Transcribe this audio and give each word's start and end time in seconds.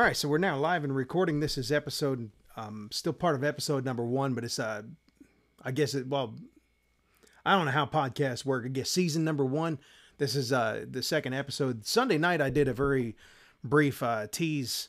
All 0.00 0.06
right, 0.06 0.16
so 0.16 0.30
we're 0.30 0.38
now 0.38 0.56
live 0.56 0.82
and 0.82 0.96
recording. 0.96 1.40
This 1.40 1.58
is 1.58 1.70
episode, 1.70 2.30
um, 2.56 2.88
still 2.90 3.12
part 3.12 3.34
of 3.34 3.44
episode 3.44 3.84
number 3.84 4.02
one, 4.02 4.32
but 4.32 4.44
it's, 4.44 4.58
uh, 4.58 4.80
I 5.62 5.72
guess 5.72 5.92
it, 5.92 6.06
well, 6.06 6.36
I 7.44 7.54
don't 7.54 7.66
know 7.66 7.70
how 7.70 7.84
podcasts 7.84 8.42
work. 8.42 8.64
I 8.64 8.68
guess 8.68 8.88
season 8.88 9.24
number 9.24 9.44
one. 9.44 9.78
This 10.16 10.36
is 10.36 10.54
uh, 10.54 10.86
the 10.90 11.02
second 11.02 11.34
episode. 11.34 11.84
Sunday 11.84 12.16
night, 12.16 12.40
I 12.40 12.48
did 12.48 12.66
a 12.66 12.72
very 12.72 13.14
brief 13.62 14.02
uh, 14.02 14.26
tease, 14.32 14.88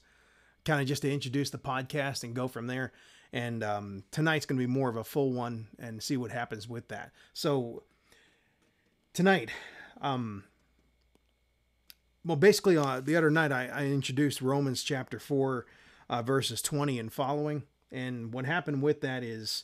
kind 0.64 0.80
of 0.80 0.88
just 0.88 1.02
to 1.02 1.12
introduce 1.12 1.50
the 1.50 1.58
podcast 1.58 2.24
and 2.24 2.34
go 2.34 2.48
from 2.48 2.68
there. 2.68 2.94
And 3.34 3.66
um, 3.66 4.06
tonight's 4.12 4.46
going 4.46 4.62
to 4.62 4.66
be 4.66 4.74
more 4.74 4.90
of 4.90 4.96
a 4.96 5.04
full 5.04 5.34
one 5.34 5.68
and 5.78 6.02
see 6.02 6.16
what 6.16 6.32
happens 6.32 6.70
with 6.70 6.88
that. 6.88 7.12
So 7.34 7.84
tonight, 9.12 9.50
um, 10.00 10.46
well, 12.26 12.38
basically, 12.38 12.78
uh, 12.78 13.02
the 13.02 13.16
other 13.16 13.32
night 13.32 13.52
I, 13.52 13.68
I 13.68 13.86
introduced 13.86 14.42
Romans 14.42 14.84
chapter 14.84 15.20
4, 15.20 15.66
uh, 16.10 16.22
verses 16.22 16.62
20 16.62 17.00
and 17.00 17.12
following. 17.12 17.64
And 17.92 18.34
what 18.34 18.46
happened 18.46 18.82
with 18.82 19.02
that 19.02 19.24
is 19.24 19.64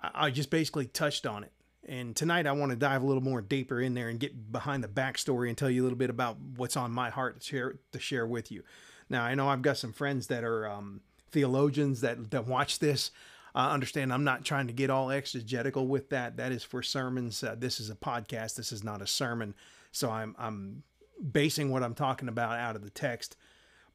I, 0.00 0.10
I 0.26 0.30
just 0.30 0.50
basically 0.50 0.86
touched 0.86 1.26
on 1.26 1.44
it. 1.44 1.52
And 1.86 2.14
tonight 2.14 2.46
I 2.46 2.52
want 2.52 2.70
to 2.70 2.76
dive 2.76 3.02
a 3.02 3.06
little 3.06 3.22
more 3.22 3.40
deeper 3.40 3.80
in 3.80 3.94
there 3.94 4.08
and 4.08 4.20
get 4.20 4.52
behind 4.52 4.84
the 4.84 4.88
backstory 4.88 5.48
and 5.48 5.56
tell 5.56 5.70
you 5.70 5.82
a 5.82 5.84
little 5.84 5.98
bit 5.98 6.10
about 6.10 6.36
what's 6.56 6.76
on 6.76 6.92
my 6.92 7.08
heart 7.10 7.40
to 7.40 7.46
share 7.46 7.74
to 7.92 7.98
share 7.98 8.26
with 8.26 8.52
you. 8.52 8.62
Now 9.08 9.24
I 9.24 9.34
know 9.34 9.48
I've 9.48 9.62
got 9.62 9.78
some 9.78 9.92
friends 9.92 10.26
that 10.26 10.44
are 10.44 10.68
um, 10.68 11.00
theologians 11.30 12.02
that 12.02 12.30
that 12.30 12.46
watch 12.46 12.80
this. 12.80 13.10
Uh, 13.54 13.70
understand 13.70 14.12
I'm 14.12 14.24
not 14.24 14.44
trying 14.44 14.66
to 14.66 14.72
get 14.74 14.90
all 14.90 15.10
exegetical 15.10 15.88
with 15.88 16.10
that. 16.10 16.36
That 16.36 16.52
is 16.52 16.62
for 16.62 16.82
sermons. 16.82 17.42
Uh, 17.42 17.56
this 17.58 17.80
is 17.80 17.88
a 17.88 17.96
podcast. 17.96 18.56
This 18.56 18.72
is 18.72 18.84
not 18.84 19.00
a 19.00 19.06
sermon. 19.06 19.54
So 19.90 20.10
I'm 20.10 20.36
I'm 20.38 20.82
basing 21.20 21.70
what 21.70 21.82
I'm 21.82 21.94
talking 21.94 22.28
about 22.28 22.58
out 22.58 22.76
of 22.76 22.82
the 22.82 22.90
text, 22.90 23.36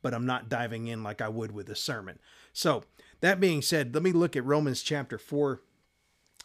but 0.02 0.14
I'm 0.14 0.26
not 0.26 0.50
diving 0.50 0.88
in 0.88 1.04
like 1.04 1.22
I 1.22 1.30
would 1.30 1.52
with 1.52 1.70
a 1.70 1.76
sermon. 1.76 2.20
So 2.54 2.84
that 3.22 3.40
being 3.40 3.62
said, 3.62 3.94
let 3.94 4.04
me 4.04 4.12
look 4.12 4.36
at 4.36 4.46
Romans 4.46 4.82
chapter 4.82 5.18
four 5.18 5.62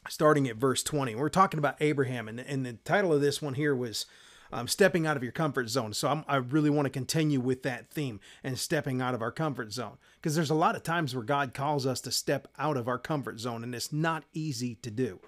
starting 0.09 0.49
at 0.49 0.57
verse 0.57 0.83
20. 0.83 1.15
We're 1.15 1.29
talking 1.29 1.59
about 1.59 1.77
Abraham, 1.81 2.29
and, 2.29 2.41
and 2.41 2.65
the 2.65 2.73
title 2.73 3.13
of 3.13 3.21
this 3.21 3.43
one 3.43 3.55
here 3.55 3.75
was 3.75 4.07
um, 4.53 4.67
Stepping 4.67 5.07
Out 5.07 5.17
of 5.17 5.23
Your 5.23 5.33
Comfort 5.33 5.69
Zone. 5.69 5.93
So 5.93 6.09
I'm, 6.09 6.25
i 6.27 6.37
really 6.37 6.71
want 6.71 6.87
to 6.87 6.91
continue 6.91 7.41
with 7.41 7.63
that 7.63 7.91
theme 7.91 8.21
and 8.43 8.59
stepping 8.59 9.01
out 9.01 9.15
of 9.15 9.23
our 9.23 9.31
comfort 9.31 9.73
zone. 9.73 9.99
Because 10.17 10.35
there's 10.35 10.51
a 10.51 10.55
lot 10.55 10.77
of 10.77 10.83
times 10.83 11.15
where 11.15 11.25
God 11.25 11.55
calls 11.55 11.87
us 11.87 12.01
to 12.03 12.11
step 12.11 12.49
out 12.59 12.77
of 12.77 12.89
our 12.89 12.99
comfort 12.99 13.41
zone, 13.41 13.63
and 13.63 13.75
it's 13.75 13.93
not 13.93 14.25
easy 14.33 14.77
to 14.77 14.91
do. 14.91 15.21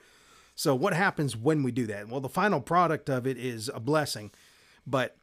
So, 0.55 0.75
what 0.75 0.93
happens 0.93 1.37
when 1.37 1.63
we 1.63 1.73
do 1.73 1.87
that? 1.87 2.09
Well, 2.09 2.21
the 2.21 2.29
final 2.29 2.61
product 2.61 3.09
of 3.09 3.27
it 3.27 3.39
is 3.39 3.71
a 3.73 3.81
blessing, 3.81 4.31
but, 4.87 5.17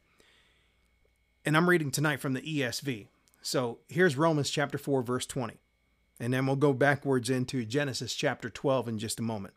and 1.44 1.56
I'm 1.56 1.68
reading 1.68 1.90
tonight 1.90 2.20
from 2.20 2.34
the 2.34 2.42
ESV. 2.42 3.08
So, 3.42 3.78
here's 3.88 4.16
Romans 4.16 4.50
chapter 4.50 4.76
4, 4.76 5.02
verse 5.02 5.26
20 5.26 5.60
and 6.20 6.34
then 6.34 6.46
we'll 6.46 6.56
go 6.56 6.74
backwards 6.74 7.30
into 7.30 7.64
Genesis 7.64 8.14
chapter 8.14 8.50
12 8.50 8.88
in 8.88 8.98
just 8.98 9.18
a 9.18 9.22
moment. 9.22 9.54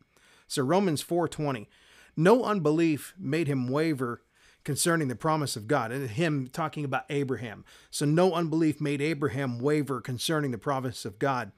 So 0.48 0.64
Romans 0.64 1.04
4:20, 1.04 1.68
no 2.16 2.46
unbelief 2.46 3.14
made 3.18 3.48
him 3.48 3.68
waver 3.68 4.24
concerning 4.64 5.10
the 5.10 5.16
promise 5.16 5.58
of 5.58 5.68
God. 5.68 5.92
And 5.92 6.10
him 6.10 6.48
talking 6.48 6.86
about 6.86 7.06
Abraham. 7.10 7.66
So 7.92 8.06
no 8.06 8.34
unbelief 8.34 8.80
made 8.80 9.02
Abraham 9.02 9.60
waver 9.60 10.00
concerning 10.00 10.52
the 10.52 10.58
promise 10.58 11.04
of 11.04 11.20
God, 11.20 11.52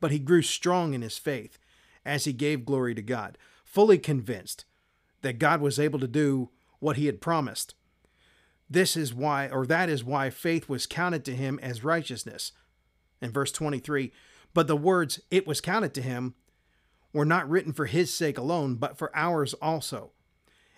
but 0.00 0.10
he 0.10 0.18
grew 0.18 0.42
strong 0.42 0.92
in 0.92 1.02
his 1.02 1.18
faith 1.18 1.58
as 2.04 2.24
he 2.24 2.32
gave 2.32 2.64
glory 2.64 2.94
to 2.96 3.02
God, 3.02 3.38
fully 3.64 3.98
convinced 3.98 4.64
that 5.22 5.38
God 5.38 5.60
was 5.60 5.78
able 5.78 6.00
to 6.00 6.08
do 6.08 6.50
what 6.80 6.96
he 6.96 7.06
had 7.06 7.20
promised. 7.20 7.74
This 8.70 8.96
is 8.96 9.14
why, 9.14 9.48
or 9.48 9.66
that 9.66 9.88
is 9.88 10.04
why 10.04 10.30
faith 10.30 10.68
was 10.68 10.86
counted 10.86 11.24
to 11.24 11.34
him 11.34 11.58
as 11.62 11.84
righteousness. 11.84 12.52
In 13.20 13.30
verse 13.32 13.50
23, 13.50 14.12
but 14.54 14.66
the 14.66 14.76
words, 14.76 15.20
it 15.30 15.46
was 15.46 15.60
counted 15.60 15.94
to 15.94 16.02
him, 16.02 16.34
were 17.12 17.24
not 17.24 17.48
written 17.48 17.72
for 17.72 17.86
his 17.86 18.12
sake 18.12 18.38
alone, 18.38 18.76
but 18.76 18.98
for 18.98 19.10
ours 19.16 19.54
also. 19.54 20.12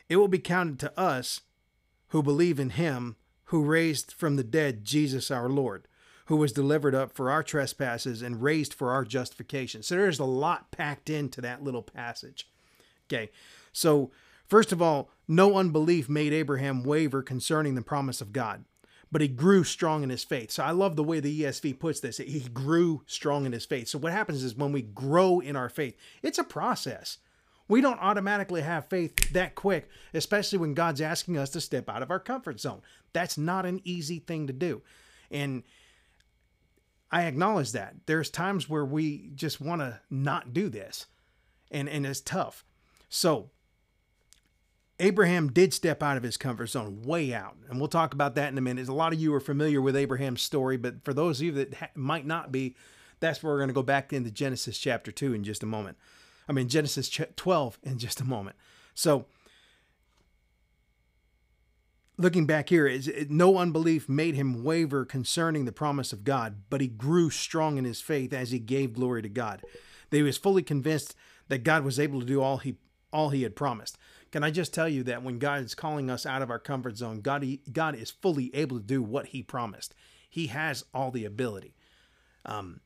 It 0.08 0.16
will 0.16 0.28
be 0.28 0.38
counted 0.38 0.78
to 0.80 0.98
us 0.98 1.42
who 2.08 2.22
believe 2.22 2.58
in 2.58 2.70
him 2.70 3.16
who 3.50 3.64
raised 3.64 4.12
from 4.12 4.36
the 4.36 4.44
dead 4.44 4.84
Jesus 4.84 5.28
our 5.28 5.48
Lord, 5.48 5.88
who 6.26 6.36
was 6.36 6.52
delivered 6.52 6.94
up 6.94 7.12
for 7.12 7.32
our 7.32 7.42
trespasses 7.42 8.22
and 8.22 8.42
raised 8.42 8.72
for 8.72 8.92
our 8.92 9.04
justification. 9.04 9.82
So 9.82 9.96
there's 9.96 10.20
a 10.20 10.24
lot 10.24 10.70
packed 10.70 11.10
into 11.10 11.40
that 11.40 11.62
little 11.62 11.82
passage. 11.82 12.48
Okay, 13.08 13.30
so 13.72 14.12
first 14.50 14.72
of 14.72 14.82
all, 14.82 15.10
no 15.26 15.56
unbelief 15.56 16.08
made 16.08 16.34
Abraham 16.34 16.82
waver 16.82 17.22
concerning 17.22 17.74
the 17.74 17.82
promise 17.82 18.20
of 18.20 18.32
God 18.32 18.64
but 19.12 19.22
he 19.22 19.28
grew 19.28 19.64
strong 19.64 20.02
in 20.02 20.10
his 20.10 20.24
faith. 20.24 20.50
So 20.50 20.62
I 20.62 20.70
love 20.70 20.96
the 20.96 21.04
way 21.04 21.20
the 21.20 21.42
ESV 21.42 21.78
puts 21.78 22.00
this. 22.00 22.18
He 22.18 22.40
grew 22.40 23.02
strong 23.06 23.44
in 23.44 23.52
his 23.52 23.66
faith. 23.66 23.88
So 23.88 23.98
what 23.98 24.12
happens 24.12 24.44
is 24.44 24.54
when 24.54 24.72
we 24.72 24.82
grow 24.82 25.40
in 25.40 25.56
our 25.56 25.68
faith, 25.68 25.96
it's 26.22 26.38
a 26.38 26.44
process. 26.44 27.18
We 27.68 27.80
don't 27.80 28.00
automatically 28.00 28.62
have 28.62 28.88
faith 28.88 29.32
that 29.32 29.54
quick, 29.54 29.88
especially 30.14 30.58
when 30.58 30.74
God's 30.74 31.00
asking 31.00 31.38
us 31.38 31.50
to 31.50 31.60
step 31.60 31.88
out 31.88 32.02
of 32.02 32.10
our 32.10 32.20
comfort 32.20 32.60
zone. 32.60 32.82
That's 33.12 33.38
not 33.38 33.66
an 33.66 33.80
easy 33.84 34.18
thing 34.18 34.46
to 34.46 34.52
do. 34.52 34.82
And 35.30 35.62
I 37.12 37.24
acknowledge 37.24 37.72
that. 37.72 37.94
There's 38.06 38.30
times 38.30 38.68
where 38.68 38.84
we 38.84 39.30
just 39.34 39.60
want 39.60 39.82
to 39.82 40.00
not 40.08 40.52
do 40.52 40.68
this. 40.68 41.06
And 41.70 41.88
and 41.88 42.04
it's 42.04 42.20
tough. 42.20 42.64
So 43.08 43.50
Abraham 45.00 45.50
did 45.50 45.72
step 45.72 46.02
out 46.02 46.18
of 46.18 46.22
his 46.22 46.36
comfort 46.36 46.66
zone, 46.66 47.02
way 47.02 47.32
out. 47.32 47.56
And 47.68 47.78
we'll 47.78 47.88
talk 47.88 48.12
about 48.12 48.34
that 48.34 48.52
in 48.52 48.58
a 48.58 48.60
minute. 48.60 48.86
A 48.86 48.92
lot 48.92 49.14
of 49.14 49.20
you 49.20 49.34
are 49.34 49.40
familiar 49.40 49.80
with 49.80 49.96
Abraham's 49.96 50.42
story, 50.42 50.76
but 50.76 51.02
for 51.04 51.14
those 51.14 51.40
of 51.40 51.46
you 51.46 51.52
that 51.52 51.74
ha- 51.74 51.88
might 51.94 52.26
not 52.26 52.52
be, 52.52 52.76
that's 53.18 53.42
where 53.42 53.54
we're 53.54 53.58
going 53.58 53.68
to 53.68 53.74
go 53.74 53.82
back 53.82 54.12
into 54.12 54.30
Genesis 54.30 54.78
chapter 54.78 55.10
2 55.10 55.32
in 55.32 55.42
just 55.42 55.62
a 55.62 55.66
moment. 55.66 55.96
I 56.48 56.52
mean, 56.52 56.68
Genesis 56.68 57.08
ch- 57.08 57.22
12 57.34 57.78
in 57.82 57.98
just 57.98 58.20
a 58.20 58.24
moment. 58.24 58.56
So, 58.94 59.24
looking 62.18 62.44
back 62.44 62.68
here, 62.68 63.00
no 63.30 63.56
unbelief 63.56 64.06
made 64.06 64.34
him 64.34 64.62
waver 64.62 65.06
concerning 65.06 65.64
the 65.64 65.72
promise 65.72 66.12
of 66.12 66.24
God, 66.24 66.62
but 66.68 66.82
he 66.82 66.88
grew 66.88 67.30
strong 67.30 67.78
in 67.78 67.84
his 67.84 68.02
faith 68.02 68.34
as 68.34 68.50
he 68.50 68.58
gave 68.58 68.94
glory 68.94 69.22
to 69.22 69.30
God. 69.30 69.62
That 70.10 70.16
he 70.18 70.22
was 70.22 70.36
fully 70.36 70.62
convinced 70.62 71.14
that 71.48 71.64
God 71.64 71.84
was 71.84 71.98
able 71.98 72.20
to 72.20 72.26
do 72.26 72.42
all 72.42 72.58
he 72.58 72.76
all 73.12 73.30
he 73.30 73.42
had 73.42 73.56
promised. 73.56 73.98
Can 74.30 74.44
I 74.44 74.50
just 74.50 74.72
tell 74.72 74.88
you 74.88 75.02
that 75.04 75.22
when 75.22 75.38
God 75.38 75.62
is 75.62 75.74
calling 75.74 76.08
us 76.08 76.24
out 76.24 76.42
of 76.42 76.50
our 76.50 76.58
comfort 76.58 76.96
zone, 76.96 77.20
God, 77.20 77.44
God 77.72 77.96
is 77.96 78.10
fully 78.10 78.54
able 78.54 78.78
to 78.78 78.84
do 78.84 79.02
what 79.02 79.26
He 79.26 79.42
promised. 79.42 79.94
He 80.28 80.48
has 80.48 80.84
all 80.94 81.10
the 81.10 81.24
ability. 81.24 81.74
Um, 82.44 82.80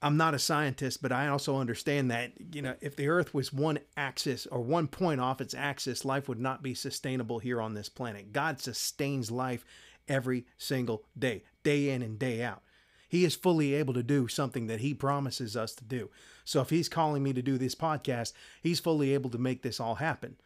I'm 0.00 0.16
not 0.16 0.34
a 0.34 0.38
scientist, 0.38 1.02
but 1.02 1.10
I 1.10 1.26
also 1.28 1.56
understand 1.56 2.10
that, 2.10 2.32
you 2.54 2.62
know, 2.62 2.76
if 2.80 2.94
the 2.94 3.08
earth 3.08 3.34
was 3.34 3.52
one 3.52 3.80
axis 3.96 4.46
or 4.46 4.60
one 4.60 4.86
point 4.86 5.20
off 5.20 5.40
its 5.40 5.54
axis, 5.54 6.04
life 6.04 6.28
would 6.28 6.38
not 6.38 6.62
be 6.62 6.74
sustainable 6.74 7.40
here 7.40 7.60
on 7.60 7.74
this 7.74 7.88
planet. 7.88 8.32
God 8.32 8.60
sustains 8.60 9.30
life 9.30 9.64
every 10.06 10.46
single 10.56 11.04
day, 11.18 11.42
day 11.64 11.90
in 11.90 12.02
and 12.02 12.18
day 12.18 12.42
out. 12.42 12.62
He 13.08 13.24
is 13.24 13.34
fully 13.34 13.74
able 13.74 13.94
to 13.94 14.02
do 14.02 14.28
something 14.28 14.66
that 14.66 14.80
he 14.80 14.92
promises 14.92 15.56
us 15.56 15.74
to 15.76 15.84
do. 15.84 16.10
So 16.44 16.60
if 16.60 16.70
he's 16.70 16.88
calling 16.88 17.22
me 17.22 17.32
to 17.32 17.42
do 17.42 17.56
this 17.56 17.74
podcast, 17.74 18.34
he's 18.62 18.80
fully 18.80 19.14
able 19.14 19.30
to 19.30 19.38
make 19.38 19.62
this 19.62 19.80
all 19.80 19.96
happen. 19.96 20.36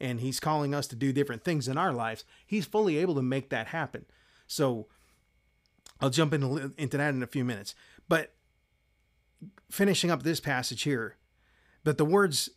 And 0.00 0.20
he's 0.20 0.40
calling 0.40 0.74
us 0.74 0.86
to 0.88 0.96
do 0.96 1.12
different 1.12 1.44
things 1.44 1.68
in 1.68 1.78
our 1.78 1.92
lives. 1.92 2.24
He's 2.44 2.66
fully 2.66 2.98
able 2.98 3.14
to 3.14 3.22
make 3.22 3.50
that 3.50 3.68
happen. 3.68 4.04
So 4.46 4.88
I'll 6.00 6.10
jump 6.10 6.34
into, 6.34 6.72
into 6.76 6.96
that 6.98 7.14
in 7.14 7.22
a 7.22 7.28
few 7.28 7.44
minutes. 7.44 7.74
But 8.08 8.34
finishing 9.70 10.10
up 10.10 10.22
this 10.22 10.40
passage 10.40 10.82
here, 10.82 11.16
but 11.84 11.98
the 11.98 12.04
words 12.04 12.50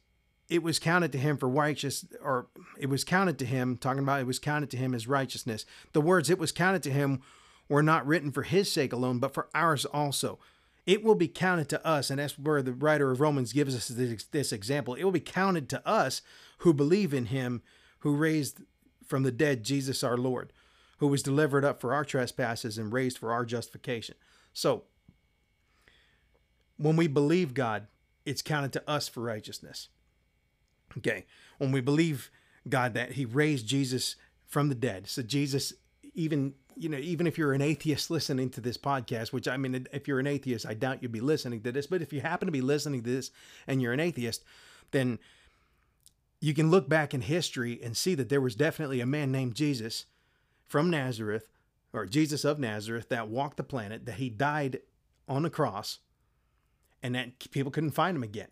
it 0.49 0.63
was 0.63 0.79
counted 0.79 1.11
to 1.11 1.17
him 1.19 1.37
for 1.37 1.47
righteous, 1.47 2.05
or 2.21 2.47
it 2.77 2.89
was 2.89 3.03
counted 3.03 3.37
to 3.39 3.45
him, 3.45 3.77
talking 3.77 4.01
about 4.01 4.19
it 4.19 4.27
was 4.27 4.39
counted 4.39 4.71
to 4.71 4.77
him 4.77 4.95
as 4.95 5.07
righteousness. 5.07 5.65
The 5.93 6.01
words 6.01 6.29
it 6.29 6.39
was 6.39 6.51
counted 6.51 6.81
to 6.83 6.91
him 6.91 7.21
were 7.69 7.83
not 7.83 8.05
written 8.05 8.31
for 8.31 8.43
his 8.43 8.71
sake 8.71 8.91
alone, 8.91 9.19
but 9.19 9.33
for 9.33 9.47
ours 9.53 9.85
also. 9.85 10.39
It 10.85 11.03
will 11.03 11.15
be 11.15 11.27
counted 11.27 11.69
to 11.69 11.85
us, 11.85 12.09
and 12.09 12.19
that's 12.19 12.37
where 12.39 12.63
the 12.63 12.73
writer 12.73 13.11
of 13.11 13.21
Romans 13.21 13.53
gives 13.53 13.75
us 13.75 13.89
this, 13.89 14.23
this 14.25 14.51
example. 14.51 14.95
It 14.95 15.03
will 15.03 15.11
be 15.11 15.19
counted 15.19 15.69
to 15.69 15.87
us 15.87 16.23
who 16.59 16.73
believe 16.73 17.13
in 17.13 17.27
him 17.27 17.61
who 17.99 18.15
raised 18.15 18.61
from 19.05 19.23
the 19.23 19.31
dead 19.31 19.63
Jesus 19.63 20.03
our 20.03 20.17
Lord, 20.17 20.51
who 20.97 21.07
was 21.07 21.23
delivered 21.23 21.63
up 21.63 21.79
for 21.79 21.93
our 21.93 22.05
trespasses 22.05 22.77
and 22.77 22.91
raised 22.91 23.17
for 23.17 23.31
our 23.31 23.45
justification. 23.45 24.15
So, 24.53 24.83
when 26.77 26.95
we 26.95 27.07
believe 27.07 27.53
God, 27.53 27.87
it's 28.25 28.41
counted 28.41 28.73
to 28.73 28.89
us 28.89 29.07
for 29.07 29.21
righteousness. 29.21 29.89
Okay. 30.97 31.25
When 31.57 31.71
we 31.71 31.81
believe 31.81 32.31
God 32.67 32.93
that 32.93 33.13
He 33.13 33.25
raised 33.25 33.67
Jesus 33.67 34.15
from 34.47 34.69
the 34.69 34.75
dead, 34.75 35.07
so 35.07 35.21
Jesus, 35.21 35.73
even 36.13 36.53
you 36.79 36.87
know, 36.89 36.97
even 36.97 37.27
if 37.27 37.37
you're 37.37 37.53
an 37.53 37.61
atheist 37.61 38.09
listening 38.09 38.49
to 38.51 38.61
this 38.61 38.77
podcast, 38.77 39.33
which 39.33 39.47
I 39.47 39.57
mean, 39.57 39.85
if 39.91 40.07
you're 40.07 40.19
an 40.19 40.27
atheist, 40.27 40.65
I 40.65 40.73
doubt 40.73 41.03
you'd 41.03 41.11
be 41.11 41.19
listening 41.19 41.61
to 41.61 41.71
this, 41.71 41.87
but 41.87 42.01
if 42.01 42.13
you 42.13 42.21
happen 42.21 42.45
to 42.45 42.51
be 42.51 42.61
listening 42.61 43.03
to 43.03 43.09
this 43.09 43.31
and 43.67 43.81
you're 43.81 43.93
an 43.93 43.99
atheist, 43.99 44.43
then 44.91 45.19
you 46.39 46.53
can 46.53 46.71
look 46.71 46.87
back 46.87 47.13
in 47.13 47.21
history 47.21 47.79
and 47.83 47.97
see 47.97 48.15
that 48.15 48.29
there 48.29 48.39
was 48.39 48.55
definitely 48.55 49.01
a 49.01 49.05
man 49.05 49.29
named 49.29 49.55
Jesus 49.55 50.05
from 50.65 50.89
Nazareth 50.89 51.49
or 51.91 52.05
Jesus 52.05 52.45
of 52.45 52.59
Nazareth, 52.59 53.09
that 53.09 53.29
walked 53.29 53.57
the 53.57 53.63
planet, 53.63 54.05
that 54.05 54.15
he 54.15 54.29
died 54.29 54.79
on 55.27 55.43
the 55.43 55.49
cross, 55.49 55.99
and 57.01 57.15
that 57.15 57.49
people 57.51 57.71
couldn't 57.71 57.91
find 57.91 58.15
him 58.15 58.23
again. 58.23 58.49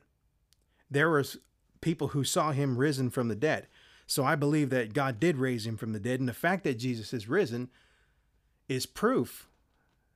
There 0.89 1.09
was 1.09 1.37
people 1.81 2.09
who 2.09 2.23
saw 2.23 2.51
him 2.51 2.77
risen 2.77 3.09
from 3.09 3.27
the 3.27 3.35
dead. 3.35 3.67
So 4.07 4.23
I 4.25 4.35
believe 4.35 4.69
that 4.71 4.93
God 4.93 5.19
did 5.19 5.37
raise 5.37 5.67
him 5.67 5.77
from 5.77 5.93
the 5.93 5.99
dead, 5.99 6.19
and 6.19 6.27
the 6.27 6.33
fact 6.33 6.63
that 6.63 6.79
Jesus 6.79 7.13
is 7.13 7.29
risen 7.29 7.69
is 8.67 8.85
proof 8.85 9.47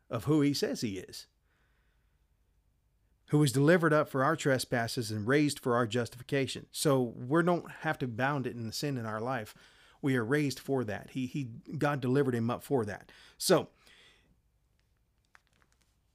of 0.09 0.25
who 0.25 0.41
he 0.41 0.53
says 0.53 0.81
he 0.81 0.97
is. 0.97 1.27
Who 3.27 3.39
was 3.39 3.53
delivered 3.53 3.93
up 3.93 4.09
for 4.09 4.23
our 4.23 4.35
trespasses 4.35 5.09
and 5.09 5.25
raised 5.25 5.59
for 5.59 5.75
our 5.75 5.87
justification. 5.87 6.65
So 6.71 7.13
we 7.15 7.43
don't 7.43 7.71
have 7.81 7.97
to 7.99 8.07
bound 8.07 8.45
it 8.45 8.55
in 8.55 8.67
the 8.67 8.73
sin 8.73 8.97
in 8.97 9.05
our 9.05 9.21
life. 9.21 9.55
We 10.01 10.17
are 10.17 10.25
raised 10.25 10.59
for 10.59 10.83
that. 10.83 11.11
He 11.11 11.27
he 11.27 11.47
God 11.77 12.01
delivered 12.01 12.35
him 12.35 12.49
up 12.49 12.63
for 12.63 12.83
that. 12.85 13.11
So 13.37 13.69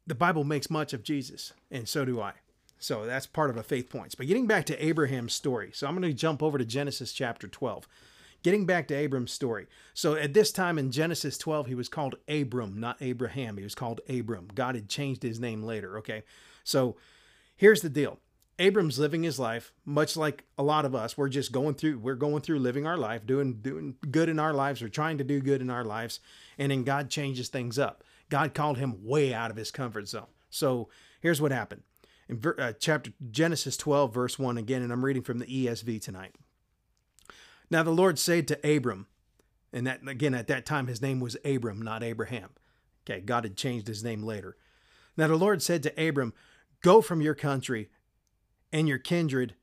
the 0.07 0.15
Bible 0.15 0.45
makes 0.45 0.71
much 0.71 0.93
of 0.93 1.03
Jesus, 1.03 1.53
and 1.71 1.89
so 1.89 2.05
do 2.05 2.21
I. 2.21 2.35
So 2.79 3.07
that's 3.07 3.27
part 3.27 3.51
of 3.51 3.57
a 3.57 3.63
faith 3.63 3.89
points. 3.89 4.15
But 4.15 4.27
getting 4.27 4.47
back 4.47 4.67
to 4.67 4.85
Abraham's 4.85 5.35
story. 5.35 5.71
So 5.73 5.87
I'm 5.87 5.97
going 5.97 6.11
to 6.11 6.17
jump 6.17 6.43
over 6.43 6.59
to 6.59 6.65
Genesis 6.65 7.13
chapter 7.13 7.49
12. 7.49 7.89
Getting 8.47 8.65
back 8.65 8.87
to 8.87 8.95
Abram's 8.95 9.33
story. 9.33 9.67
So 9.93 10.15
at 10.15 10.33
this 10.33 10.53
time 10.53 10.79
in 10.79 10.93
Genesis 10.93 11.37
12, 11.37 11.67
he 11.67 11.75
was 11.75 11.89
called 11.89 12.15
Abram, 12.29 12.79
not 12.79 12.97
Abraham. 13.01 13.57
He 13.57 13.65
was 13.65 13.75
called 13.75 14.01
Abram. 14.09 14.47
God 14.55 14.77
had 14.77 14.89
changed 14.89 15.25
his 15.25 15.41
name 15.41 15.65
later. 15.65 15.99
Okay. 15.99 16.23
So 16.63 16.95
here's 17.57 17.81
the 17.81 17.89
deal. 17.89 18.21
Abram's 18.61 19.01
living 19.01 19.25
his 19.25 19.41
life 19.41 19.73
much 19.85 20.17
like 20.17 20.45
a 20.57 20.63
lot 20.63 20.85
of 20.85 20.95
us. 20.95 21.19
We're 21.19 21.29
just 21.29 21.51
going 21.51 21.75
through 21.75 21.99
we're 21.99 22.15
going 22.15 22.41
through 22.41 22.61
living 22.61 22.87
our 22.87 22.97
life, 22.97 23.27
doing 23.27 23.55
doing 23.55 23.97
good 24.13 24.29
in 24.29 24.39
our 24.39 24.55
lives, 24.55 24.81
we're 24.81 24.91
trying 24.91 25.19
to 25.19 25.25
do 25.25 25.41
good 25.41 25.61
in 25.61 25.69
our 25.69 25.85
lives, 25.85 26.21
and 26.57 26.71
then 26.71 26.85
God 26.85 27.11
changes 27.11 27.49
things 27.49 27.81
up. 27.81 28.05
God 28.29 28.55
called 28.55 28.79
him 28.79 29.05
way 29.05 29.35
out 29.35 29.51
of 29.51 29.57
his 29.57 29.73
comfort 29.73 30.07
zone. 30.07 30.29
So 30.51 30.89
here's 31.21 31.41
what 31.41 31.51
happened 31.51 31.83
in 32.29 32.41
uh, 32.61 32.75
chapter 32.79 33.11
Genesis 33.29 33.77
12 33.77 34.15
verse 34.15 34.39
1 34.39 34.57
again 34.57 34.83
and 34.83 34.93
I'm 34.93 35.05
reading 35.05 35.25
from 35.25 35.41
the 35.41 35.47
ESV 35.47 36.01
tonight. 36.01 36.37
Now 37.71 37.83
the 37.83 37.91
Lord 37.91 38.19
said 38.19 38.47
to 38.49 38.77
Abram, 38.77 39.07
and 39.73 39.87
that 39.87 40.07
again 40.07 40.35
at 40.35 40.47
that 40.47 40.67
time 40.67 40.87
his 40.87 41.03
name 41.03 41.21
was 41.21 41.37
Abram, 41.45 41.83
not 41.83 42.03
Abraham. 42.03 42.51
Okay, 43.05 43.21
God 43.21 43.45
had 43.45 43.57
changed 43.57 43.87
his 43.87 44.05
name 44.05 44.23
later. 44.23 44.57
Now 45.17 45.29
the 45.29 45.37
Lord 45.37 45.63
said 45.63 45.83
to 45.83 46.09
Abram, 46.09 46.35
"Go 46.83 47.01
from 47.01 47.21
your 47.21 47.35
country 47.35 47.89
and 48.73 48.89
your 48.89 48.99
kindred 48.99 49.55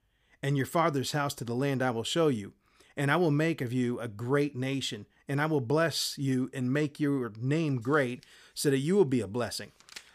and 0.42 0.58
your 0.58 0.66
father's 0.66 1.14
house 1.14 1.34
to 1.36 1.44
the 1.44 1.56
land 1.56 1.82
I 1.82 1.92
will 1.92 2.04
show 2.04 2.28
you, 2.28 2.54
and 2.98 3.10
I 3.10 3.16
will 3.16 3.32
make 3.32 3.62
of 3.62 3.72
you 3.72 4.00
a 4.00 4.08
great 4.08 4.56
nation, 4.56 5.06
and 5.28 5.42
I 5.42 5.46
will 5.46 5.62
bless 5.62 6.18
you 6.18 6.50
and 6.54 6.74
make 6.74 7.00
your 7.00 7.32
name 7.40 7.78
great, 7.78 8.26
so 8.54 8.70
that 8.70 8.80
you 8.80 8.96
will 8.96 9.06
be 9.06 9.22
a 9.22 9.28
blessing. 9.28 9.72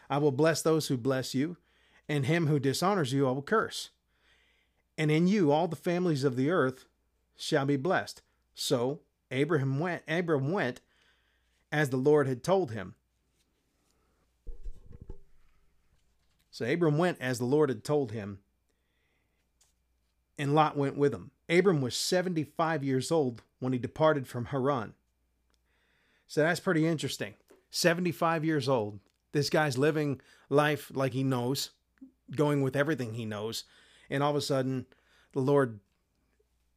I 0.09 0.17
will 0.17 0.31
bless 0.31 0.61
those 0.61 0.87
who 0.87 0.97
bless 0.97 1.33
you, 1.33 1.57
and 2.07 2.25
him 2.25 2.47
who 2.47 2.59
dishonors 2.59 3.13
you 3.13 3.27
I 3.27 3.31
will 3.31 3.41
curse. 3.41 3.89
And 4.97 5.09
in 5.09 5.27
you 5.27 5.51
all 5.51 5.67
the 5.67 5.75
families 5.75 6.23
of 6.23 6.35
the 6.35 6.49
earth 6.49 6.85
shall 7.39 7.65
be 7.65 7.77
blessed. 7.77 8.21
So 8.53 8.99
Abraham 9.31 9.79
went, 9.79 10.03
Abram 10.07 10.51
went 10.51 10.81
as 11.71 11.89
the 11.89 11.97
Lord 11.97 12.27
had 12.27 12.43
told 12.43 12.71
him. 12.71 12.95
So 16.51 16.65
Abram 16.65 16.97
went 16.97 17.19
as 17.21 17.39
the 17.39 17.45
Lord 17.45 17.69
had 17.69 17.83
told 17.83 18.11
him, 18.11 18.39
and 20.37 20.53
Lot 20.53 20.75
went 20.75 20.97
with 20.97 21.13
him. 21.13 21.31
Abram 21.47 21.81
was 21.81 21.95
75 21.95 22.83
years 22.83 23.11
old 23.11 23.41
when 23.59 23.71
he 23.71 23.79
departed 23.79 24.27
from 24.27 24.45
Haran. 24.45 24.93
So 26.27 26.41
that's 26.41 26.59
pretty 26.59 26.85
interesting. 26.85 27.35
75 27.71 28.43
years 28.43 28.67
old. 28.67 28.99
This 29.31 29.49
guy's 29.49 29.77
living 29.77 30.19
life 30.49 30.91
like 30.93 31.13
he 31.13 31.23
knows 31.23 31.71
going 32.35 32.61
with 32.61 32.75
everything 32.75 33.13
he 33.13 33.25
knows. 33.25 33.63
And 34.09 34.23
all 34.23 34.31
of 34.31 34.35
a 34.35 34.41
sudden, 34.41 34.85
the 35.33 35.39
Lord 35.39 35.79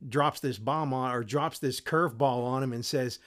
drops 0.09 0.41
this 0.41 0.59
bomb 0.59 0.93
on 0.93 1.13
or 1.13 1.23
drops 1.23 1.59
this 1.59 1.81
curveball 1.81 2.45
on 2.45 2.63
him 2.63 2.73
and 2.73 2.85
says, 2.85 3.19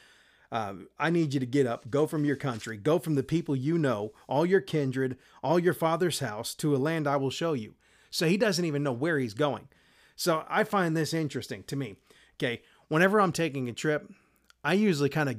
uh, 0.52 0.74
I 1.00 1.10
need 1.10 1.34
you 1.34 1.40
to 1.40 1.46
get 1.46 1.68
up, 1.68 1.90
go 1.90 2.08
from 2.08 2.24
your 2.24 2.36
country, 2.36 2.78
go 2.78 3.00
from 3.00 3.16
the 3.16 3.24
people 3.24 3.56
you 3.56 3.78
know, 3.78 4.14
all 4.28 4.46
your 4.46 4.62
kindred, 4.62 5.18
all 5.44 5.60
your 5.60 5.74
father's 5.74 6.20
house 6.20 6.54
to 6.56 6.76
a 6.76 6.78
land 6.78 7.08
I 7.08 7.18
will 7.18 7.30
show 7.30 7.54
you. 7.54 7.76
So 8.10 8.28
he 8.28 8.38
doesn't 8.38 8.64
even 8.64 8.84
know 8.84 8.94
where 8.94 9.20
he's 9.20 9.34
going. 9.34 9.68
So 10.16 10.46
I 10.48 10.64
find 10.64 10.96
this 10.96 11.14
interesting 11.14 11.64
to 11.64 11.76
me. 11.76 11.98
Okay. 12.38 12.62
Whenever 12.88 13.20
I'm 13.20 13.32
taking 13.32 13.68
a 13.68 13.74
trip, 13.74 14.10
I 14.64 14.74
usually 14.74 15.10
kind 15.10 15.30
of 15.30 15.38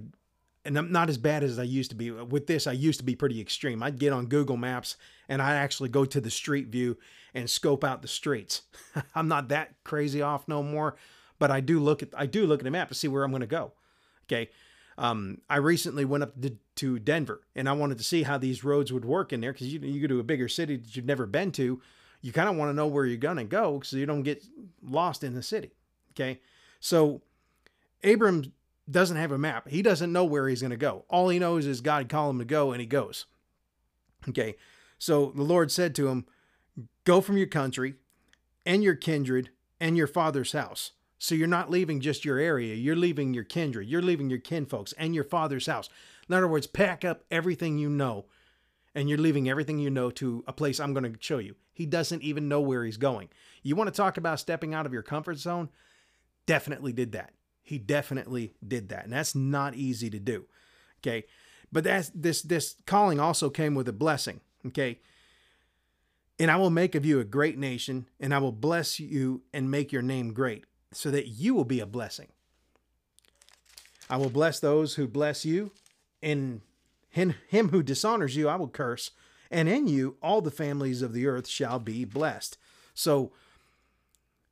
and 0.66 0.76
I'm 0.76 0.90
not 0.90 1.08
as 1.08 1.16
bad 1.16 1.44
as 1.44 1.60
I 1.60 1.62
used 1.62 1.90
to 1.90 1.96
be. 1.96 2.10
With 2.10 2.48
this, 2.48 2.66
I 2.66 2.72
used 2.72 2.98
to 2.98 3.04
be 3.04 3.14
pretty 3.14 3.40
extreme. 3.40 3.84
I'd 3.84 4.00
get 4.00 4.12
on 4.12 4.26
Google 4.26 4.56
Maps 4.56 4.96
and 5.28 5.40
I'd 5.40 5.54
actually 5.54 5.90
go 5.90 6.04
to 6.04 6.20
the 6.20 6.30
street 6.30 6.66
view 6.66 6.98
and 7.32 7.48
scope 7.48 7.84
out 7.84 8.02
the 8.02 8.08
streets. 8.08 8.62
I'm 9.14 9.28
not 9.28 9.48
that 9.48 9.74
crazy 9.84 10.22
off 10.22 10.48
no 10.48 10.64
more, 10.64 10.96
but 11.38 11.50
I 11.50 11.60
do 11.60 11.80
look 11.80 12.02
at 12.02 12.10
I 12.16 12.26
do 12.26 12.46
look 12.46 12.60
at 12.60 12.66
a 12.66 12.70
map 12.70 12.88
to 12.88 12.94
see 12.94 13.08
where 13.08 13.24
I'm 13.24 13.30
going 13.30 13.40
to 13.40 13.46
go. 13.46 13.72
Okay. 14.24 14.50
Um, 14.98 15.42
I 15.50 15.56
recently 15.56 16.04
went 16.04 16.22
up 16.22 16.34
to, 16.76 16.98
Denver 16.98 17.42
and 17.54 17.68
I 17.68 17.72
wanted 17.72 17.98
to 17.98 18.04
see 18.04 18.22
how 18.22 18.38
these 18.38 18.64
roads 18.64 18.92
would 18.92 19.04
work 19.04 19.32
in 19.32 19.42
there 19.42 19.52
because 19.52 19.72
you, 19.72 19.78
you 19.80 20.00
go 20.00 20.06
to 20.06 20.20
a 20.20 20.24
bigger 20.24 20.48
city 20.48 20.76
that 20.76 20.96
you've 20.96 21.04
never 21.04 21.26
been 21.26 21.52
to. 21.52 21.80
You 22.22 22.32
kind 22.32 22.48
of 22.48 22.56
want 22.56 22.70
to 22.70 22.74
know 22.74 22.86
where 22.86 23.04
you're 23.04 23.18
going 23.18 23.36
to 23.36 23.44
go 23.44 23.80
so 23.82 23.96
you 23.96 24.06
don't 24.06 24.22
get 24.22 24.44
lost 24.82 25.22
in 25.22 25.34
the 25.34 25.42
city. 25.42 25.72
Okay. 26.12 26.40
So 26.80 27.20
Abram 28.02 28.52
doesn't 28.90 29.16
have 29.16 29.32
a 29.32 29.38
map. 29.38 29.68
He 29.68 29.82
doesn't 29.82 30.12
know 30.12 30.24
where 30.24 30.48
he's 30.48 30.62
going 30.62 30.70
to 30.70 30.76
go. 30.76 31.04
All 31.08 31.28
he 31.28 31.38
knows 31.38 31.66
is 31.66 31.80
God 31.80 32.08
called 32.08 32.34
him 32.34 32.38
to 32.38 32.44
go 32.44 32.72
and 32.72 32.80
he 32.80 32.86
goes. 32.86 33.26
Okay. 34.28 34.56
So 34.98 35.32
the 35.34 35.42
Lord 35.42 35.70
said 35.70 35.94
to 35.96 36.08
him, 36.08 36.26
Go 37.04 37.20
from 37.20 37.36
your 37.36 37.46
country 37.46 37.94
and 38.64 38.82
your 38.82 38.96
kindred 38.96 39.50
and 39.80 39.96
your 39.96 40.06
father's 40.06 40.52
house. 40.52 40.92
So 41.18 41.34
you're 41.34 41.46
not 41.46 41.70
leaving 41.70 42.00
just 42.00 42.24
your 42.24 42.38
area, 42.38 42.74
you're 42.74 42.96
leaving 42.96 43.32
your 43.32 43.44
kindred, 43.44 43.88
you're 43.88 44.02
leaving 44.02 44.28
your 44.28 44.38
kinfolks 44.38 44.92
and 44.98 45.14
your 45.14 45.24
father's 45.24 45.66
house. 45.66 45.88
In 46.28 46.34
other 46.34 46.48
words, 46.48 46.66
pack 46.66 47.04
up 47.04 47.24
everything 47.30 47.78
you 47.78 47.88
know 47.88 48.26
and 48.94 49.08
you're 49.08 49.18
leaving 49.18 49.48
everything 49.48 49.78
you 49.78 49.90
know 49.90 50.10
to 50.10 50.42
a 50.46 50.52
place 50.52 50.80
I'm 50.80 50.94
going 50.94 51.10
to 51.10 51.18
show 51.20 51.38
you. 51.38 51.54
He 51.72 51.86
doesn't 51.86 52.22
even 52.22 52.48
know 52.48 52.60
where 52.60 52.84
he's 52.84 52.96
going. 52.96 53.28
You 53.62 53.76
want 53.76 53.88
to 53.88 53.96
talk 53.96 54.16
about 54.16 54.40
stepping 54.40 54.72
out 54.72 54.86
of 54.86 54.92
your 54.92 55.02
comfort 55.02 55.36
zone? 55.38 55.68
Definitely 56.46 56.92
did 56.92 57.12
that. 57.12 57.32
He 57.62 57.78
definitely 57.78 58.54
did 58.66 58.88
that. 58.88 59.04
And 59.04 59.12
that's 59.12 59.34
not 59.34 59.74
easy 59.74 60.08
to 60.10 60.18
do. 60.18 60.46
Okay. 61.00 61.26
But 61.70 61.84
that's 61.84 62.10
this 62.14 62.42
this 62.42 62.76
calling 62.86 63.20
also 63.20 63.50
came 63.50 63.74
with 63.74 63.88
a 63.88 63.92
blessing. 63.92 64.40
Okay. 64.66 65.00
And 66.38 66.50
I 66.50 66.56
will 66.56 66.70
make 66.70 66.94
of 66.94 67.04
you 67.04 67.18
a 67.18 67.24
great 67.24 67.58
nation, 67.58 68.08
and 68.20 68.34
I 68.34 68.38
will 68.38 68.52
bless 68.52 69.00
you 69.00 69.42
and 69.52 69.70
make 69.70 69.90
your 69.90 70.02
name 70.02 70.34
great, 70.34 70.64
so 70.92 71.10
that 71.10 71.28
you 71.28 71.54
will 71.54 71.64
be 71.64 71.80
a 71.80 71.86
blessing. 71.86 72.28
I 74.08 74.16
will 74.16 74.30
bless 74.30 74.60
those 74.60 74.94
who 74.94 75.08
bless 75.08 75.44
you, 75.44 75.72
and 76.22 76.60
him, 77.08 77.34
who 77.50 77.82
dishonors 77.82 78.36
you 78.36 78.48
I 78.48 78.56
will 78.56 78.68
curse, 78.68 79.10
and 79.50 79.68
in 79.68 79.86
you 79.86 80.16
all 80.22 80.40
the 80.40 80.50
families 80.50 81.02
of 81.02 81.12
the 81.12 81.26
earth 81.26 81.48
shall 81.48 81.78
be 81.78 82.04
blessed. 82.04 82.58
So 82.94 83.32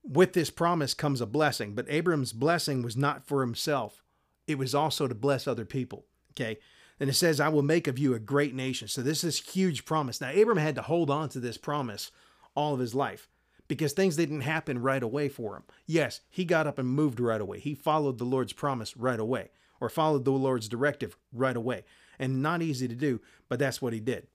with 0.03 0.33
this 0.33 0.50
promise 0.50 0.95
comes 0.95 1.21
a 1.21 1.26
blessing, 1.26 1.75
but 1.75 1.87
Abram's 1.88 2.33
blessing 2.33 2.83
was 2.83 2.97
not 2.97 3.26
for 3.26 3.41
himself. 3.41 4.03
It 4.47 4.59
was 4.59 4.75
also 4.75 5.09
to 5.09 5.14
bless 5.14 5.47
other 5.47 5.64
people. 5.64 6.05
Okay. 6.33 6.59
And 7.00 7.11
it 7.11 7.14
says, 7.14 7.41
I 7.41 7.49
will 7.49 7.62
make 7.62 7.88
of 7.88 7.99
you 7.99 8.14
a 8.14 8.21
great 8.21 8.55
nation. 8.55 8.87
So 8.87 9.03
this 9.03 9.25
is 9.25 9.41
huge 9.41 9.85
promise. 9.85 10.21
Now, 10.21 10.31
Abram 10.31 10.59
had 10.59 10.76
to 10.76 10.83
hold 10.83 11.11
on 11.11 11.29
to 11.31 11.41
this 11.41 11.57
promise 11.57 12.12
all 12.55 12.75
of 12.75 12.81
his 12.81 12.95
life 12.95 13.29
because 13.68 13.92
things 13.92 14.16
didn't 14.16 14.42
happen 14.42 14.80
right 14.80 15.02
away 15.02 15.28
for 15.28 15.56
him. 15.56 15.62
Yes, 15.87 16.21
he 16.28 16.44
got 16.44 16.66
up 16.66 16.78
and 16.78 16.88
moved 16.88 17.21
right 17.21 17.40
away. 17.40 17.61
He 17.61 17.75
followed 17.75 18.18
the 18.18 18.25
Lord's 18.25 18.52
promise 18.52 18.97
right 18.97 19.21
away 19.21 19.50
or 19.80 19.88
followed 19.88 20.25
the 20.25 20.30
Lord's 20.30 20.68
directive 20.68 21.16
right 21.33 21.56
away. 21.56 21.85
And 22.18 22.42
not 22.42 22.62
easy 22.62 22.87
to 22.87 22.94
do, 22.94 23.21
but 23.49 23.59
that's 23.59 23.83
what 23.83 23.92
he 23.92 24.00
did. 24.00 24.28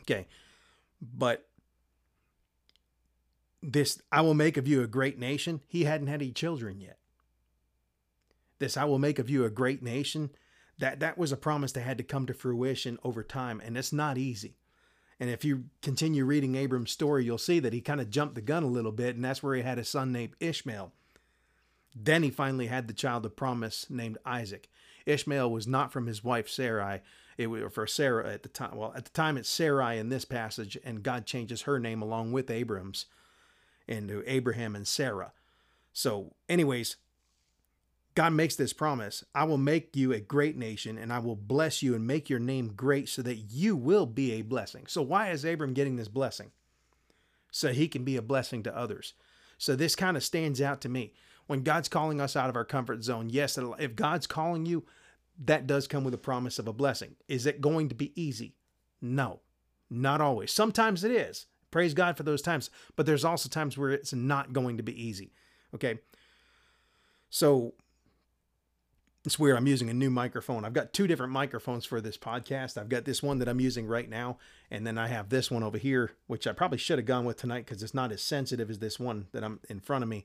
Okay. 0.00 0.26
But 1.00 1.46
this 3.62 4.00
I 4.10 4.22
will 4.22 4.34
make 4.34 4.56
of 4.56 4.66
you 4.66 4.82
a 4.82 4.86
great 4.86 5.18
nation, 5.18 5.60
he 5.66 5.84
hadn't 5.84 6.08
had 6.08 6.22
any 6.22 6.32
children 6.32 6.80
yet. 6.80 6.98
This 8.58 8.76
I 8.76 8.84
will 8.84 8.98
make 8.98 9.18
of 9.18 9.30
you 9.30 9.44
a 9.44 9.50
great 9.50 9.82
nation, 9.82 10.30
that 10.78 11.00
that 11.00 11.18
was 11.18 11.32
a 11.32 11.36
promise 11.36 11.72
that 11.72 11.82
had 11.82 11.98
to 11.98 12.04
come 12.04 12.26
to 12.26 12.34
fruition 12.34 12.98
over 13.04 13.22
time, 13.22 13.60
and 13.64 13.76
it's 13.76 13.92
not 13.92 14.18
easy. 14.18 14.56
And 15.20 15.28
if 15.28 15.44
you 15.44 15.64
continue 15.82 16.24
reading 16.24 16.54
Abram's 16.54 16.90
story, 16.90 17.26
you'll 17.26 17.36
see 17.36 17.60
that 17.60 17.74
he 17.74 17.82
kind 17.82 18.00
of 18.00 18.08
jumped 18.08 18.34
the 18.34 18.40
gun 18.40 18.62
a 18.62 18.68
little 18.68 18.90
bit, 18.90 19.14
and 19.14 19.24
that's 19.24 19.42
where 19.42 19.54
he 19.54 19.62
had 19.62 19.78
a 19.78 19.84
son 19.84 20.10
named 20.12 20.34
Ishmael. 20.40 20.92
Then 21.94 22.22
he 22.22 22.30
finally 22.30 22.68
had 22.68 22.88
the 22.88 22.94
child 22.94 23.26
of 23.26 23.36
promise 23.36 23.86
named 23.90 24.16
Isaac. 24.24 24.70
Ishmael 25.04 25.50
was 25.50 25.66
not 25.66 25.92
from 25.92 26.06
his 26.06 26.24
wife 26.24 26.48
Sarai. 26.48 27.00
It 27.36 27.48
was 27.48 27.72
for 27.72 27.86
Sarah 27.86 28.32
at 28.32 28.42
the 28.42 28.48
time. 28.48 28.76
Well, 28.76 28.94
at 28.96 29.04
the 29.04 29.10
time 29.10 29.36
it's 29.36 29.48
Sarai 29.48 29.98
in 29.98 30.08
this 30.08 30.24
passage, 30.24 30.78
and 30.84 31.02
God 31.02 31.26
changes 31.26 31.62
her 31.62 31.78
name 31.78 32.00
along 32.00 32.32
with 32.32 32.50
Abram's 32.50 33.06
into 33.86 34.22
Abraham 34.26 34.74
and 34.74 34.86
Sarah. 34.86 35.32
So, 35.92 36.34
anyways, 36.48 36.96
God 38.14 38.32
makes 38.32 38.56
this 38.56 38.72
promise 38.72 39.24
I 39.34 39.44
will 39.44 39.58
make 39.58 39.96
you 39.96 40.12
a 40.12 40.20
great 40.20 40.56
nation, 40.56 40.98
and 40.98 41.12
I 41.12 41.18
will 41.18 41.36
bless 41.36 41.82
you 41.82 41.94
and 41.94 42.06
make 42.06 42.28
your 42.28 42.38
name 42.38 42.72
great 42.74 43.08
so 43.08 43.22
that 43.22 43.36
you 43.36 43.76
will 43.76 44.06
be 44.06 44.32
a 44.32 44.42
blessing. 44.42 44.86
So, 44.86 45.02
why 45.02 45.30
is 45.30 45.44
Abram 45.44 45.74
getting 45.74 45.96
this 45.96 46.08
blessing? 46.08 46.50
So 47.52 47.72
he 47.72 47.88
can 47.88 48.04
be 48.04 48.16
a 48.16 48.22
blessing 48.22 48.62
to 48.64 48.76
others. 48.76 49.14
So, 49.58 49.76
this 49.76 49.94
kind 49.94 50.16
of 50.16 50.24
stands 50.24 50.60
out 50.60 50.80
to 50.82 50.88
me. 50.88 51.12
When 51.46 51.62
God's 51.62 51.88
calling 51.88 52.20
us 52.20 52.36
out 52.36 52.48
of 52.48 52.56
our 52.56 52.64
comfort 52.64 53.02
zone, 53.02 53.28
yes, 53.28 53.58
if 53.78 53.96
God's 53.96 54.28
calling 54.28 54.66
you, 54.66 54.84
that 55.44 55.66
does 55.66 55.88
come 55.88 56.04
with 56.04 56.14
a 56.14 56.18
promise 56.18 56.58
of 56.58 56.68
a 56.68 56.72
blessing. 56.72 57.16
Is 57.26 57.46
it 57.46 57.60
going 57.60 57.88
to 57.88 57.94
be 57.94 58.12
easy? 58.20 58.54
No, 59.00 59.40
not 59.88 60.20
always. 60.20 60.52
Sometimes 60.52 61.02
it 61.02 61.10
is. 61.10 61.46
Praise 61.70 61.94
God 61.94 62.16
for 62.16 62.22
those 62.22 62.42
times. 62.42 62.70
But 62.94 63.06
there's 63.06 63.24
also 63.24 63.48
times 63.48 63.76
where 63.76 63.90
it's 63.90 64.12
not 64.12 64.52
going 64.52 64.76
to 64.76 64.82
be 64.82 65.02
easy. 65.02 65.32
Okay. 65.74 65.98
So 67.30 67.74
it's 69.24 69.38
weird. 69.38 69.56
I'm 69.56 69.66
using 69.66 69.90
a 69.90 69.94
new 69.94 70.08
microphone. 70.08 70.64
I've 70.64 70.72
got 70.72 70.92
two 70.92 71.06
different 71.06 71.32
microphones 71.32 71.84
for 71.84 72.00
this 72.00 72.16
podcast. 72.16 72.78
I've 72.78 72.88
got 72.88 73.04
this 73.04 73.22
one 73.22 73.38
that 73.38 73.48
I'm 73.48 73.60
using 73.60 73.86
right 73.86 74.08
now, 74.08 74.38
and 74.70 74.86
then 74.86 74.96
I 74.96 75.08
have 75.08 75.28
this 75.28 75.50
one 75.50 75.62
over 75.62 75.76
here, 75.76 76.12
which 76.26 76.46
I 76.46 76.52
probably 76.52 76.78
should 76.78 76.98
have 76.98 77.06
gone 77.06 77.26
with 77.26 77.36
tonight 77.36 77.66
because 77.66 77.82
it's 77.82 77.94
not 77.94 78.12
as 78.12 78.22
sensitive 78.22 78.70
as 78.70 78.78
this 78.78 78.98
one 78.98 79.26
that 79.32 79.44
I'm 79.44 79.60
in 79.68 79.80
front 79.80 80.02
of 80.02 80.08
me. 80.08 80.24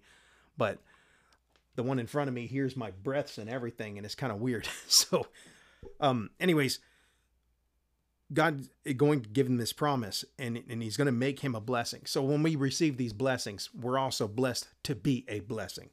But 0.57 0.79
the 1.75 1.83
one 1.83 1.99
in 1.99 2.07
front 2.07 2.29
of 2.29 2.33
me 2.33 2.47
hears 2.47 2.77
my 2.77 2.91
breaths 2.91 3.37
and 3.37 3.49
everything, 3.49 3.97
and 3.97 4.05
it's 4.05 4.15
kind 4.15 4.31
of 4.31 4.39
weird. 4.39 4.67
so, 4.87 5.27
um, 5.99 6.29
anyways, 6.39 6.79
God 8.31 8.67
is 8.85 8.93
going 8.93 9.21
to 9.23 9.29
give 9.29 9.45
him 9.45 9.57
this 9.57 9.73
promise, 9.73 10.23
and 10.39 10.63
and 10.69 10.81
He's 10.81 10.95
going 10.95 11.07
to 11.07 11.11
make 11.11 11.41
him 11.41 11.53
a 11.53 11.61
blessing. 11.61 12.03
So 12.05 12.21
when 12.21 12.43
we 12.43 12.55
receive 12.55 12.95
these 12.95 13.13
blessings, 13.13 13.69
we're 13.77 13.97
also 13.97 14.25
blessed 14.25 14.69
to 14.83 14.95
be 14.95 15.25
a 15.27 15.41
blessing. 15.41 15.89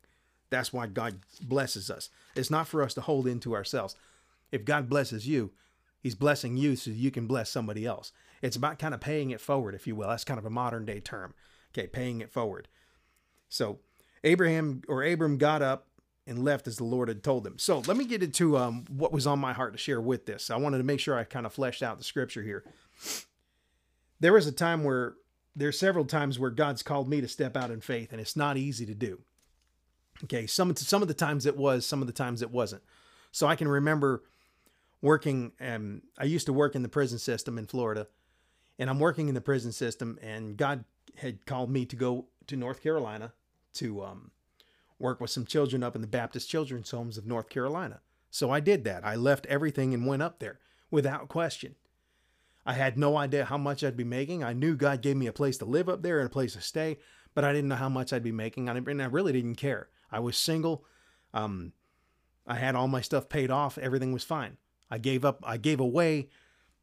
That's 0.52 0.72
why 0.72 0.86
God 0.86 1.20
blesses 1.40 1.90
us. 1.90 2.10
It's 2.36 2.50
not 2.50 2.68
for 2.68 2.82
us 2.82 2.94
to 2.94 3.00
hold 3.00 3.26
into 3.26 3.54
ourselves. 3.54 3.96
If 4.52 4.64
God 4.64 4.88
blesses 4.88 5.26
you, 5.26 5.50
He's 6.00 6.14
blessing 6.14 6.56
you 6.56 6.76
so 6.76 6.90
you 6.90 7.10
can 7.10 7.26
bless 7.26 7.48
somebody 7.48 7.86
else. 7.86 8.12
It's 8.42 8.56
about 8.56 8.78
kind 8.78 8.92
of 8.92 9.00
paying 9.00 9.30
it 9.30 9.40
forward, 9.40 9.74
if 9.74 9.86
you 9.86 9.96
will. 9.96 10.08
That's 10.08 10.24
kind 10.24 10.38
of 10.38 10.44
a 10.44 10.50
modern 10.50 10.84
day 10.84 11.00
term. 11.00 11.34
Okay, 11.72 11.86
paying 11.86 12.20
it 12.20 12.30
forward. 12.30 12.68
So 13.48 13.78
Abraham 14.24 14.82
or 14.88 15.02
Abram 15.04 15.38
got 15.38 15.62
up 15.62 15.86
and 16.26 16.44
left 16.44 16.66
as 16.66 16.76
the 16.76 16.84
Lord 16.84 17.08
had 17.08 17.22
told 17.22 17.46
him. 17.46 17.58
So 17.58 17.80
let 17.86 17.96
me 17.96 18.04
get 18.04 18.22
into 18.22 18.56
um, 18.56 18.84
what 18.88 19.12
was 19.12 19.26
on 19.26 19.38
my 19.38 19.52
heart 19.52 19.72
to 19.72 19.78
share 19.78 20.00
with 20.00 20.26
this. 20.26 20.50
I 20.50 20.56
wanted 20.56 20.78
to 20.78 20.84
make 20.84 21.00
sure 21.00 21.16
I 21.16 21.24
kind 21.24 21.46
of 21.46 21.52
fleshed 21.52 21.82
out 21.82 21.98
the 21.98 22.04
scripture 22.04 22.42
here. 22.42 22.64
There 24.20 24.32
was 24.32 24.46
a 24.46 24.52
time 24.52 24.84
where 24.84 25.14
there's 25.56 25.78
several 25.78 26.04
times 26.04 26.38
where 26.38 26.50
God's 26.50 26.82
called 26.82 27.08
me 27.08 27.20
to 27.20 27.28
step 27.28 27.56
out 27.56 27.70
in 27.70 27.80
faith, 27.80 28.12
and 28.12 28.20
it's 28.20 28.36
not 28.36 28.56
easy 28.56 28.86
to 28.86 28.94
do. 28.94 29.20
Okay, 30.24 30.46
some 30.46 30.74
some 30.76 31.02
of 31.02 31.08
the 31.08 31.14
times 31.14 31.46
it 31.46 31.56
was, 31.56 31.84
some 31.84 32.00
of 32.00 32.06
the 32.06 32.12
times 32.12 32.42
it 32.42 32.50
wasn't. 32.50 32.82
So 33.32 33.46
I 33.46 33.56
can 33.56 33.68
remember 33.68 34.22
working 35.00 35.52
and 35.58 36.02
I 36.18 36.24
used 36.24 36.46
to 36.46 36.52
work 36.52 36.74
in 36.74 36.82
the 36.82 36.88
prison 36.88 37.18
system 37.18 37.58
in 37.58 37.66
Florida. 37.66 38.06
And 38.78 38.88
I'm 38.88 39.00
working 39.00 39.28
in 39.28 39.34
the 39.34 39.40
prison 39.40 39.72
system 39.72 40.18
and 40.22 40.56
God 40.56 40.84
had 41.16 41.44
called 41.44 41.70
me 41.70 41.84
to 41.86 41.96
go 41.96 42.26
to 42.46 42.56
North 42.56 42.82
Carolina 42.82 43.32
to 43.74 44.02
um, 44.02 44.30
work 44.98 45.20
with 45.20 45.30
some 45.30 45.44
children 45.44 45.82
up 45.82 45.94
in 45.94 46.00
the 46.00 46.06
Baptist 46.06 46.48
Children's 46.48 46.90
Homes 46.90 47.18
of 47.18 47.26
North 47.26 47.48
Carolina. 47.48 48.00
So 48.30 48.50
I 48.50 48.60
did 48.60 48.84
that. 48.84 49.04
I 49.04 49.14
left 49.16 49.46
everything 49.46 49.92
and 49.92 50.06
went 50.06 50.22
up 50.22 50.38
there 50.38 50.58
without 50.90 51.28
question. 51.28 51.74
I 52.64 52.74
had 52.74 52.96
no 52.96 53.16
idea 53.16 53.44
how 53.44 53.58
much 53.58 53.82
I'd 53.82 53.96
be 53.96 54.04
making. 54.04 54.44
I 54.44 54.52
knew 54.52 54.76
God 54.76 55.02
gave 55.02 55.16
me 55.16 55.26
a 55.26 55.32
place 55.32 55.58
to 55.58 55.64
live 55.64 55.88
up 55.88 56.02
there 56.02 56.18
and 56.20 56.26
a 56.26 56.32
place 56.32 56.52
to 56.54 56.60
stay, 56.60 56.98
but 57.34 57.44
I 57.44 57.52
didn't 57.52 57.68
know 57.68 57.76
how 57.76 57.88
much 57.88 58.12
I'd 58.12 58.22
be 58.22 58.32
making. 58.32 58.68
And 58.68 59.02
I 59.02 59.06
really 59.06 59.32
didn't 59.32 59.56
care. 59.56 59.88
I 60.12 60.20
was 60.20 60.36
single. 60.36 60.84
Um, 61.34 61.72
I 62.46 62.56
had 62.56 62.74
all 62.74 62.88
my 62.88 63.00
stuff 63.00 63.28
paid 63.28 63.50
off. 63.50 63.78
Everything 63.78 64.12
was 64.12 64.24
fine. 64.24 64.58
I 64.90 64.98
gave 64.98 65.24
up. 65.24 65.42
I 65.44 65.56
gave 65.56 65.80
away 65.80 66.28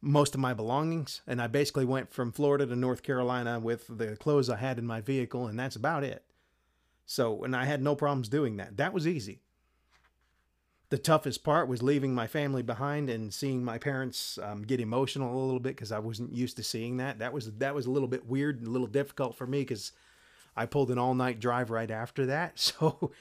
most 0.02 0.34
of 0.34 0.40
my 0.40 0.54
belongings, 0.54 1.20
and 1.26 1.40
I 1.40 1.46
basically 1.46 1.84
went 1.84 2.12
from 2.12 2.32
Florida 2.32 2.66
to 2.66 2.76
North 2.76 3.02
Carolina 3.02 3.60
with 3.60 3.86
the 3.88 4.16
clothes 4.16 4.48
I 4.48 4.56
had 4.56 4.78
in 4.78 4.86
my 4.86 5.00
vehicle, 5.00 5.46
and 5.46 5.58
that's 5.58 5.76
about 5.76 6.04
it. 6.04 6.24
So, 7.06 7.44
and 7.44 7.54
I 7.54 7.64
had 7.64 7.82
no 7.82 7.94
problems 7.94 8.28
doing 8.28 8.56
that. 8.56 8.76
That 8.76 8.92
was 8.92 9.06
easy. 9.06 9.40
The 10.88 10.98
toughest 10.98 11.44
part 11.44 11.68
was 11.68 11.82
leaving 11.82 12.14
my 12.14 12.26
family 12.26 12.62
behind 12.62 13.10
and 13.10 13.32
seeing 13.32 13.62
my 13.62 13.78
parents 13.78 14.38
um, 14.42 14.62
get 14.62 14.80
emotional 14.80 15.32
a 15.32 15.44
little 15.44 15.60
bit 15.60 15.76
because 15.76 15.92
I 15.92 16.00
wasn't 16.00 16.34
used 16.34 16.56
to 16.56 16.64
seeing 16.64 16.96
that. 16.96 17.18
That 17.20 17.32
was 17.32 17.52
that 17.58 17.74
was 17.74 17.86
a 17.86 17.90
little 17.90 18.08
bit 18.08 18.26
weird 18.26 18.58
and 18.58 18.66
a 18.66 18.70
little 18.70 18.88
difficult 18.88 19.36
for 19.36 19.46
me 19.46 19.60
because 19.60 19.92
I 20.56 20.66
pulled 20.66 20.90
an 20.90 20.98
all 20.98 21.14
night 21.14 21.40
drive 21.40 21.70
right 21.70 21.90
after 21.90 22.26
that. 22.26 22.52
So, 22.80 23.12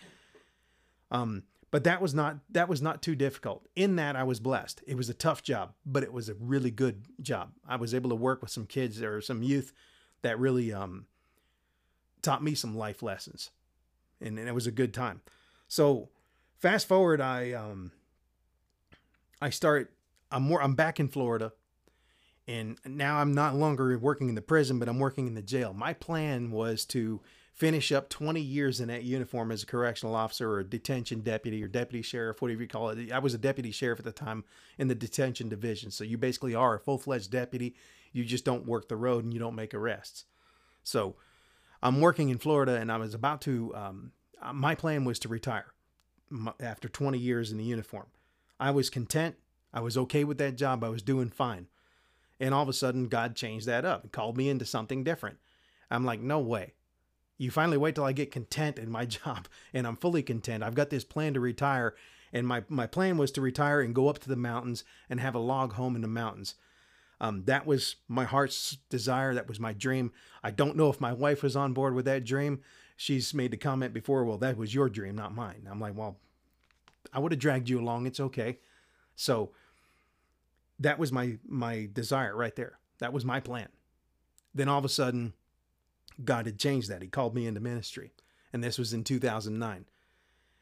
um, 1.11 1.43
but 1.71 1.83
that 1.83 2.01
was 2.01 2.13
not 2.13 2.37
that 2.51 2.69
was 2.69 2.81
not 2.81 3.01
too 3.01 3.15
difficult. 3.15 3.67
In 3.75 3.95
that, 3.97 4.15
I 4.15 4.23
was 4.23 4.39
blessed. 4.39 4.81
It 4.87 4.95
was 4.95 5.09
a 5.09 5.13
tough 5.13 5.43
job, 5.43 5.73
but 5.85 6.03
it 6.03 6.13
was 6.13 6.29
a 6.29 6.33
really 6.35 6.71
good 6.71 7.05
job. 7.21 7.51
I 7.67 7.75
was 7.75 7.93
able 7.93 8.09
to 8.09 8.15
work 8.15 8.41
with 8.41 8.51
some 8.51 8.65
kids 8.65 9.01
or 9.01 9.21
some 9.21 9.43
youth 9.43 9.73
that 10.21 10.39
really 10.39 10.73
um, 10.73 11.05
taught 12.21 12.43
me 12.43 12.53
some 12.55 12.75
life 12.75 13.01
lessons, 13.01 13.51
and, 14.19 14.37
and 14.37 14.47
it 14.47 14.53
was 14.55 14.67
a 14.67 14.71
good 14.71 14.93
time. 14.93 15.21
So, 15.67 16.09
fast 16.57 16.87
forward, 16.87 17.21
I 17.21 17.53
um, 17.53 17.91
I 19.41 19.49
start. 19.49 19.93
I'm 20.31 20.43
more. 20.43 20.61
I'm 20.61 20.75
back 20.75 20.99
in 20.99 21.07
Florida 21.07 21.53
and 22.49 22.79
now 22.83 23.19
I'm 23.19 23.35
not 23.35 23.55
longer 23.55 23.95
working 23.99 24.27
in 24.27 24.33
the 24.33 24.41
prison, 24.41 24.79
but 24.79 24.89
I'm 24.89 24.97
working 24.97 25.27
in 25.27 25.35
the 25.35 25.41
jail. 25.43 25.71
My 25.71 25.93
plan 25.93 26.49
was 26.49 26.83
to 26.85 27.21
finish 27.53 27.91
up 27.91 28.09
20 28.09 28.41
years 28.41 28.79
in 28.79 28.87
that 28.87 29.03
uniform 29.03 29.51
as 29.51 29.61
a 29.61 29.67
correctional 29.67 30.15
officer 30.15 30.49
or 30.51 30.59
a 30.61 30.63
detention 30.63 31.19
deputy 31.19 31.63
or 31.63 31.67
deputy 31.67 32.01
sheriff, 32.01 32.41
whatever 32.41 32.63
you 32.63 32.67
call 32.67 32.89
it. 32.89 33.11
I 33.11 33.19
was 33.19 33.35
a 33.35 33.37
deputy 33.37 33.69
sheriff 33.69 33.99
at 33.99 34.05
the 34.05 34.11
time 34.11 34.45
in 34.79 34.87
the 34.87 34.95
detention 34.95 35.47
division. 35.47 35.91
So 35.91 36.03
you 36.03 36.17
basically 36.17 36.55
are 36.55 36.73
a 36.73 36.79
full 36.79 36.97
fledged 36.97 37.29
deputy. 37.29 37.75
You 38.13 38.25
just 38.25 38.45
don't 38.45 38.65
work 38.65 38.87
the 38.87 38.95
road 38.95 39.25
and 39.25 39.31
you 39.31 39.39
don't 39.39 39.55
make 39.55 39.75
arrests. 39.75 40.25
So 40.83 41.17
I'm 41.83 42.01
working 42.01 42.29
in 42.29 42.39
Florida 42.39 42.77
and 42.77 42.91
I 42.91 42.97
was 42.97 43.13
about 43.13 43.41
to, 43.41 43.75
um, 43.75 44.11
my 44.53 44.73
plan 44.73 45.05
was 45.05 45.19
to 45.19 45.27
retire 45.27 45.67
after 46.59 46.89
20 46.89 47.19
years 47.19 47.51
in 47.51 47.59
the 47.59 47.63
uniform. 47.63 48.07
I 48.59 48.71
was 48.71 48.89
content. 48.89 49.35
I 49.71 49.81
was 49.81 49.97
okay 49.99 50.23
with 50.23 50.39
that 50.39 50.55
job. 50.55 50.83
I 50.83 50.89
was 50.89 51.03
doing 51.03 51.29
fine. 51.29 51.67
And 52.39 52.53
all 52.53 52.63
of 52.63 52.69
a 52.69 52.73
sudden, 52.73 53.07
God 53.07 53.35
changed 53.35 53.65
that 53.65 53.85
up 53.85 54.03
and 54.03 54.11
called 54.11 54.37
me 54.37 54.49
into 54.49 54.65
something 54.65 55.03
different. 55.03 55.37
I'm 55.91 56.05
like, 56.05 56.21
no 56.21 56.39
way. 56.39 56.73
You 57.37 57.51
finally 57.51 57.77
wait 57.77 57.95
till 57.95 58.03
I 58.03 58.11
get 58.11 58.31
content 58.31 58.77
in 58.77 58.91
my 58.91 59.05
job 59.05 59.47
and 59.73 59.87
I'm 59.87 59.95
fully 59.95 60.23
content. 60.23 60.63
I've 60.63 60.75
got 60.75 60.89
this 60.89 61.03
plan 61.03 61.33
to 61.33 61.39
retire. 61.39 61.95
And 62.31 62.45
my, 62.45 62.63
my 62.69 62.85
plan 62.85 63.17
was 63.17 63.31
to 63.31 63.41
retire 63.41 63.81
and 63.81 63.95
go 63.95 64.07
up 64.07 64.19
to 64.19 64.29
the 64.29 64.35
mountains 64.35 64.83
and 65.09 65.19
have 65.19 65.33
a 65.35 65.39
log 65.39 65.73
home 65.73 65.95
in 65.95 66.01
the 66.01 66.07
mountains. 66.07 66.55
Um, 67.21 67.43
that 67.45 67.65
was 67.65 67.95
my 68.07 68.23
heart's 68.23 68.77
desire. 68.89 69.33
That 69.33 69.47
was 69.47 69.59
my 69.59 69.73
dream. 69.73 70.11
I 70.43 70.51
don't 70.51 70.77
know 70.77 70.89
if 70.89 71.01
my 71.01 71.11
wife 71.11 71.43
was 71.43 71.55
on 71.55 71.73
board 71.73 71.93
with 71.93 72.05
that 72.05 72.23
dream. 72.23 72.61
She's 72.95 73.33
made 73.33 73.51
the 73.51 73.57
comment 73.57 73.93
before, 73.93 74.23
well, 74.23 74.37
that 74.37 74.57
was 74.57 74.73
your 74.73 74.89
dream, 74.89 75.15
not 75.15 75.35
mine. 75.35 75.67
I'm 75.69 75.79
like, 75.79 75.97
well, 75.97 76.17
I 77.11 77.19
would 77.19 77.31
have 77.31 77.39
dragged 77.39 77.69
you 77.69 77.79
along. 77.79 78.05
It's 78.05 78.19
okay. 78.19 78.59
So 79.15 79.51
that 80.79 80.99
was 80.99 81.11
my 81.11 81.37
my 81.47 81.89
desire 81.91 82.35
right 82.35 82.55
there. 82.55 82.79
That 82.99 83.13
was 83.13 83.25
my 83.25 83.39
plan. 83.39 83.69
Then 84.53 84.69
all 84.69 84.79
of 84.79 84.85
a 84.85 84.89
sudden, 84.89 85.33
God 86.23 86.45
had 86.45 86.59
changed 86.59 86.89
that. 86.89 87.01
He 87.01 87.07
called 87.07 87.35
me 87.35 87.45
into 87.45 87.59
ministry, 87.59 88.13
and 88.51 88.63
this 88.63 88.77
was 88.77 88.93
in 88.93 89.03
2009. 89.03 89.85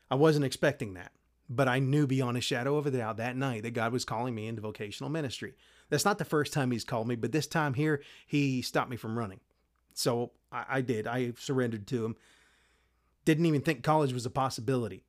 I 0.10 0.16
wasn't 0.16 0.46
expecting 0.46 0.94
that, 0.94 1.12
but 1.50 1.68
I 1.68 1.80
knew 1.80 2.08
beyond 2.08 2.38
a 2.38 2.42
shadow 2.42 2.78
of 2.78 2.86
a 2.86 2.92
doubt 2.92 3.18
that 3.18 3.36
night 3.36 3.64
that 3.64 3.72
God 3.72 3.92
was 3.92 4.06
calling 4.06 4.36
me 4.36 4.48
into 4.48 4.62
vocational 4.62 5.10
ministry. 5.10 5.56
That's 5.90 6.06
not 6.06 6.18
the 6.18 6.26
first 6.26 6.54
time 6.54 6.72
He's 6.72 6.84
called 6.84 7.08
me, 7.08 7.16
but 7.16 7.32
this 7.32 7.48
time 7.48 7.74
here, 7.74 8.02
He 8.26 8.62
stopped 8.62 8.90
me 8.90 8.98
from 8.98 9.18
running. 9.18 9.40
So 9.94 10.32
I, 10.52 10.66
I 10.70 10.82
did. 10.82 11.08
I 11.08 11.34
surrendered 11.38 11.88
to 11.88 12.06
Him. 12.06 12.16
Didn't 13.26 13.46
even 13.46 13.62
think 13.62 13.84
college 13.84 14.14
was 14.14 14.26
a 14.26 14.30
possibility. 14.30 15.04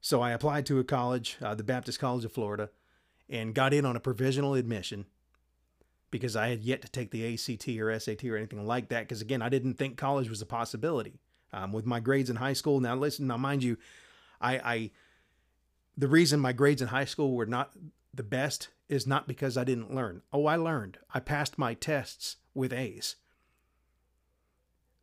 So 0.00 0.20
I 0.20 0.32
applied 0.32 0.66
to 0.66 0.78
a 0.78 0.84
college, 0.84 1.38
uh, 1.40 1.54
the 1.54 1.64
Baptist 1.64 1.98
College 1.98 2.26
of 2.26 2.32
Florida 2.32 2.68
and 3.34 3.52
got 3.52 3.74
in 3.74 3.84
on 3.84 3.96
a 3.96 4.00
provisional 4.00 4.54
admission 4.54 5.06
because 6.12 6.36
I 6.36 6.48
had 6.48 6.62
yet 6.62 6.82
to 6.82 6.88
take 6.88 7.10
the 7.10 7.34
ACT 7.34 7.68
or 7.80 7.98
SAT 7.98 8.24
or 8.24 8.36
anything 8.36 8.64
like 8.64 8.88
that. 8.90 9.00
Because 9.00 9.20
again, 9.20 9.42
I 9.42 9.48
didn't 9.48 9.74
think 9.74 9.96
college 9.96 10.30
was 10.30 10.40
a 10.40 10.46
possibility. 10.46 11.18
Um, 11.52 11.72
with 11.72 11.84
my 11.84 11.98
grades 11.98 12.30
in 12.30 12.36
high 12.36 12.52
school, 12.52 12.80
now 12.80 12.94
listen, 12.94 13.26
now 13.26 13.36
mind 13.36 13.64
you, 13.64 13.76
I, 14.40 14.54
I 14.58 14.90
the 15.96 16.08
reason 16.08 16.40
my 16.40 16.52
grades 16.52 16.80
in 16.80 16.88
high 16.88 17.04
school 17.04 17.34
were 17.34 17.46
not 17.46 17.72
the 18.12 18.22
best 18.22 18.68
is 18.88 19.06
not 19.06 19.26
because 19.26 19.56
I 19.56 19.64
didn't 19.64 19.94
learn. 19.94 20.22
Oh, 20.32 20.46
I 20.46 20.56
learned. 20.56 20.98
I 21.12 21.20
passed 21.20 21.58
my 21.58 21.74
tests 21.74 22.36
with 22.54 22.72
A's. 22.72 23.16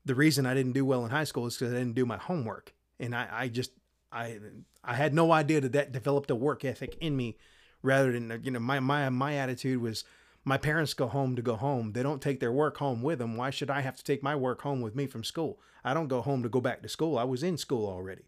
The 0.05 0.15
reason 0.15 0.45
I 0.45 0.53
didn't 0.53 0.73
do 0.73 0.85
well 0.85 1.03
in 1.03 1.11
high 1.11 1.25
school 1.25 1.47
is 1.47 1.57
because 1.57 1.73
I 1.73 1.77
didn't 1.77 1.95
do 1.95 2.05
my 2.05 2.17
homework, 2.17 2.73
and 2.99 3.13
I, 3.13 3.27
I 3.31 3.47
just 3.49 3.71
I 4.11 4.39
I 4.83 4.95
had 4.95 5.13
no 5.13 5.31
idea 5.33 5.59
that 5.61 5.73
that 5.73 5.91
developed 5.91 6.31
a 6.31 6.35
work 6.35 6.63
ethic 6.63 6.97
in 7.01 7.17
me 7.17 7.37
rather 7.83 8.11
than 8.11 8.41
you 8.43 8.51
know 8.51 8.59
my 8.59 8.79
my 8.79 9.09
my 9.09 9.35
attitude 9.35 9.81
was 9.81 10.03
my 10.43 10.57
parents 10.57 10.93
go 10.93 11.07
home 11.07 11.35
to 11.35 11.41
go 11.41 11.55
home. 11.55 11.93
They 11.93 12.03
don't 12.03 12.21
take 12.21 12.39
their 12.39 12.51
work 12.51 12.77
home 12.77 13.01
with 13.01 13.19
them. 13.19 13.37
Why 13.37 13.49
should 13.51 13.69
I 13.69 13.81
have 13.81 13.95
to 13.97 14.03
take 14.03 14.23
my 14.23 14.35
work 14.35 14.61
home 14.61 14.81
with 14.81 14.95
me 14.95 15.05
from 15.05 15.23
school? 15.23 15.59
I 15.83 15.93
don't 15.93 16.07
go 16.07 16.21
home 16.21 16.43
to 16.43 16.49
go 16.49 16.61
back 16.61 16.81
to 16.81 16.89
school. 16.89 17.17
I 17.17 17.23
was 17.23 17.43
in 17.43 17.57
school 17.57 17.87
already. 17.87 18.23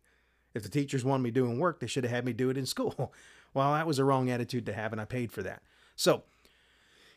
If 0.54 0.62
the 0.64 0.70
teachers 0.70 1.04
wanted 1.04 1.24
me 1.24 1.32
doing 1.32 1.58
work, 1.58 1.80
they 1.80 1.88
should 1.88 2.04
have 2.04 2.12
had 2.12 2.26
me 2.26 2.34
do 2.34 2.50
it 2.50 2.58
in 2.58 2.66
school. 2.66 3.14
well, 3.54 3.74
that 3.74 3.88
was 3.88 4.00
a 4.00 4.06
wrong 4.06 4.30
attitude 4.30 4.66
to 4.68 4.74
have, 4.74 4.92
and 4.92 5.02
I 5.02 5.06
paid 5.06 5.32
for 5.32 5.42
that. 5.42 5.64
So, 5.96 6.24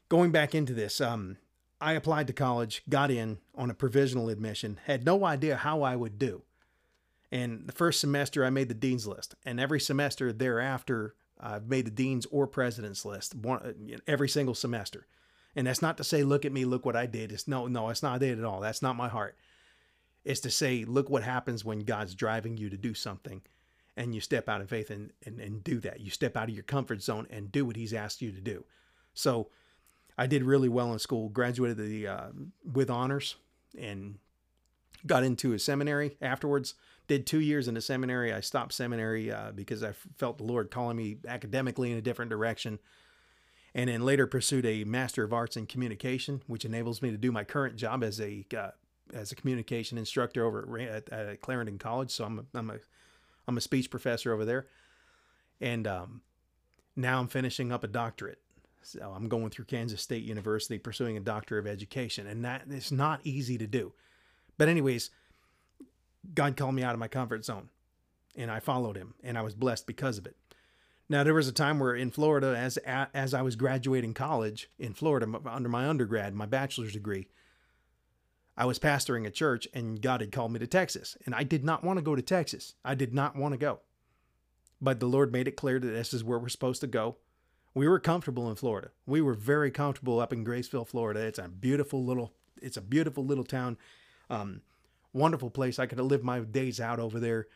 going 0.08 0.30
back 0.30 0.54
into 0.54 0.72
this, 0.72 1.00
um, 1.00 1.36
I 1.80 1.92
applied 1.92 2.26
to 2.28 2.32
college, 2.32 2.82
got 2.88 3.10
in 3.10 3.38
on 3.54 3.70
a 3.70 3.74
provisional 3.74 4.30
admission, 4.30 4.80
had 4.86 5.04
no 5.04 5.24
idea 5.24 5.56
how 5.56 5.82
I 5.82 5.96
would 5.96 6.18
do. 6.18 6.42
And 7.30 7.66
the 7.66 7.72
first 7.72 8.00
semester, 8.00 8.44
I 8.44 8.50
made 8.50 8.68
the 8.68 8.74
dean's 8.74 9.06
list, 9.06 9.34
and 9.44 9.60
every 9.60 9.80
semester 9.80 10.32
thereafter, 10.32 11.14
I've 11.38 11.68
made 11.68 11.86
the 11.86 11.90
dean's 11.90 12.26
or 12.26 12.46
president's 12.46 13.04
list 13.04 13.34
every 14.06 14.28
single 14.28 14.54
semester. 14.54 15.06
And 15.54 15.66
that's 15.66 15.82
not 15.82 15.96
to 15.96 16.04
say, 16.04 16.22
look 16.22 16.44
at 16.44 16.52
me, 16.52 16.64
look 16.64 16.84
what 16.84 16.96
I 16.96 17.06
did. 17.06 17.32
It's 17.32 17.48
no, 17.48 17.66
no, 17.66 17.88
it's 17.88 18.02
not 18.02 18.22
it 18.22 18.38
at 18.38 18.44
all. 18.44 18.60
That's 18.60 18.82
not 18.82 18.96
my 18.96 19.08
heart. 19.08 19.36
It's 20.24 20.40
to 20.40 20.50
say, 20.50 20.84
look 20.84 21.08
what 21.08 21.22
happens 21.22 21.64
when 21.64 21.80
God's 21.80 22.14
driving 22.14 22.56
you 22.56 22.68
to 22.68 22.76
do 22.76 22.94
something 22.94 23.42
and 23.96 24.14
you 24.14 24.20
step 24.20 24.48
out 24.48 24.60
in 24.60 24.66
faith 24.66 24.90
and, 24.90 25.12
and, 25.24 25.40
and 25.40 25.64
do 25.64 25.80
that. 25.80 26.00
You 26.00 26.10
step 26.10 26.36
out 26.36 26.48
of 26.48 26.54
your 26.54 26.64
comfort 26.64 27.02
zone 27.02 27.26
and 27.30 27.50
do 27.50 27.64
what 27.64 27.76
He's 27.76 27.94
asked 27.94 28.20
you 28.20 28.32
to 28.32 28.40
do. 28.40 28.64
So 29.14 29.48
I 30.18 30.26
did 30.26 30.44
really 30.44 30.68
well 30.68 30.92
in 30.92 30.98
school, 30.98 31.28
graduated 31.28 31.78
the, 31.78 32.06
uh, 32.06 32.28
with 32.70 32.90
honors, 32.90 33.36
and 33.78 34.18
got 35.06 35.24
into 35.24 35.52
a 35.52 35.58
seminary 35.58 36.16
afterwards. 36.20 36.74
Did 37.08 37.26
two 37.26 37.40
years 37.40 37.68
in 37.68 37.76
a 37.76 37.80
seminary. 37.80 38.32
I 38.32 38.40
stopped 38.40 38.72
seminary 38.72 39.30
uh, 39.30 39.52
because 39.52 39.82
I 39.84 39.92
felt 40.16 40.38
the 40.38 40.44
Lord 40.44 40.70
calling 40.70 40.96
me 40.96 41.18
academically 41.26 41.92
in 41.92 41.98
a 41.98 42.02
different 42.02 42.30
direction. 42.30 42.78
And 43.74 43.88
then 43.88 44.02
later 44.02 44.26
pursued 44.26 44.64
a 44.66 44.84
Master 44.84 45.22
of 45.22 45.32
Arts 45.32 45.56
in 45.56 45.66
Communication, 45.66 46.42
which 46.46 46.64
enables 46.64 47.02
me 47.02 47.10
to 47.10 47.18
do 47.18 47.30
my 47.30 47.44
current 47.44 47.76
job 47.76 48.02
as 48.02 48.20
a 48.20 48.44
uh, 48.56 48.70
as 49.14 49.30
a 49.30 49.36
communication 49.36 49.98
instructor 49.98 50.44
over 50.44 50.78
at, 50.80 51.08
at, 51.10 51.40
Clarendon 51.40 51.78
College. 51.78 52.10
So 52.10 52.24
I'm 52.24 52.38
a, 52.38 52.58
I'm 52.58 52.70
a 52.70 52.78
I'm 53.46 53.56
a 53.56 53.60
speech 53.60 53.90
professor 53.90 54.32
over 54.32 54.44
there, 54.44 54.66
and 55.60 55.86
um, 55.86 56.22
now 56.96 57.20
I'm 57.20 57.28
finishing 57.28 57.70
up 57.70 57.84
a 57.84 57.88
doctorate. 57.88 58.40
So 58.82 59.12
I'm 59.14 59.28
going 59.28 59.50
through 59.50 59.66
Kansas 59.66 60.00
State 60.00 60.24
University 60.24 60.78
pursuing 60.78 61.16
a 61.16 61.20
doctor 61.20 61.58
of 61.58 61.66
education, 61.66 62.26
and 62.26 62.44
that 62.44 62.62
is 62.70 62.90
not 62.90 63.20
easy 63.24 63.58
to 63.58 63.66
do. 63.66 63.92
But 64.58 64.68
anyways, 64.68 65.10
God 66.34 66.56
called 66.56 66.74
me 66.74 66.82
out 66.82 66.94
of 66.94 66.98
my 66.98 67.08
comfort 67.08 67.44
zone, 67.44 67.68
and 68.36 68.50
I 68.50 68.60
followed 68.60 68.96
Him, 68.96 69.14
and 69.22 69.36
I 69.38 69.42
was 69.42 69.54
blessed 69.54 69.86
because 69.86 70.18
of 70.18 70.26
it. 70.26 70.36
Now 71.08 71.22
there 71.22 71.34
was 71.34 71.48
a 71.48 71.52
time 71.52 71.78
where 71.78 71.94
in 71.94 72.10
Florida, 72.10 72.56
as 72.56 72.78
as 72.78 73.32
I 73.32 73.42
was 73.42 73.56
graduating 73.56 74.14
college 74.14 74.70
in 74.78 74.92
Florida 74.92 75.28
under 75.46 75.68
my 75.68 75.88
undergrad, 75.88 76.34
my 76.34 76.46
bachelor's 76.46 76.92
degree, 76.92 77.28
I 78.56 78.64
was 78.64 78.78
pastoring 78.78 79.26
a 79.26 79.30
church 79.30 79.68
and 79.74 80.00
God 80.00 80.20
had 80.20 80.32
called 80.32 80.52
me 80.52 80.58
to 80.58 80.66
Texas. 80.66 81.16
And 81.26 81.34
I 81.34 81.42
did 81.42 81.64
not 81.64 81.84
want 81.84 81.98
to 81.98 82.02
go 82.02 82.16
to 82.16 82.22
Texas. 82.22 82.74
I 82.84 82.94
did 82.94 83.12
not 83.12 83.36
want 83.36 83.52
to 83.52 83.58
go. 83.58 83.80
But 84.80 84.98
the 84.98 85.06
Lord 85.06 85.32
made 85.32 85.46
it 85.46 85.56
clear 85.56 85.78
that 85.78 85.86
this 85.86 86.14
is 86.14 86.24
where 86.24 86.38
we're 86.38 86.48
supposed 86.48 86.80
to 86.80 86.86
go. 86.86 87.16
We 87.74 87.86
were 87.86 88.00
comfortable 88.00 88.48
in 88.48 88.56
Florida. 88.56 88.90
We 89.06 89.20
were 89.20 89.34
very 89.34 89.70
comfortable 89.70 90.20
up 90.20 90.32
in 90.32 90.44
Graceville, 90.44 90.88
Florida. 90.88 91.20
It's 91.20 91.38
a 91.38 91.48
beautiful 91.48 92.04
little 92.04 92.32
it's 92.62 92.78
a 92.78 92.82
beautiful 92.82 93.24
little 93.24 93.44
town. 93.44 93.76
Um, 94.30 94.62
wonderful 95.16 95.50
place. 95.50 95.78
I 95.78 95.86
could 95.86 95.98
have 95.98 96.06
lived 96.06 96.24
my 96.24 96.40
days 96.40 96.80
out 96.80 97.00
over 97.00 97.18
there. 97.18 97.46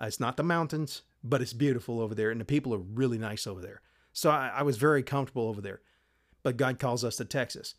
Uh, 0.00 0.06
it's 0.06 0.20
not 0.20 0.36
the 0.36 0.42
mountains, 0.42 1.02
but 1.22 1.42
it's 1.42 1.52
beautiful 1.52 2.00
over 2.00 2.14
there, 2.14 2.30
and 2.30 2.40
the 2.40 2.44
people 2.44 2.74
are 2.74 2.78
really 2.78 3.18
nice 3.18 3.46
over 3.46 3.60
there. 3.60 3.80
So 4.12 4.30
I, 4.30 4.48
I 4.56 4.62
was 4.62 4.76
very 4.76 5.02
comfortable 5.02 5.48
over 5.48 5.60
there. 5.60 5.80
But 6.42 6.56
God 6.56 6.78
calls 6.78 7.02
us 7.04 7.16
to 7.16 7.24
Texas 7.24 7.74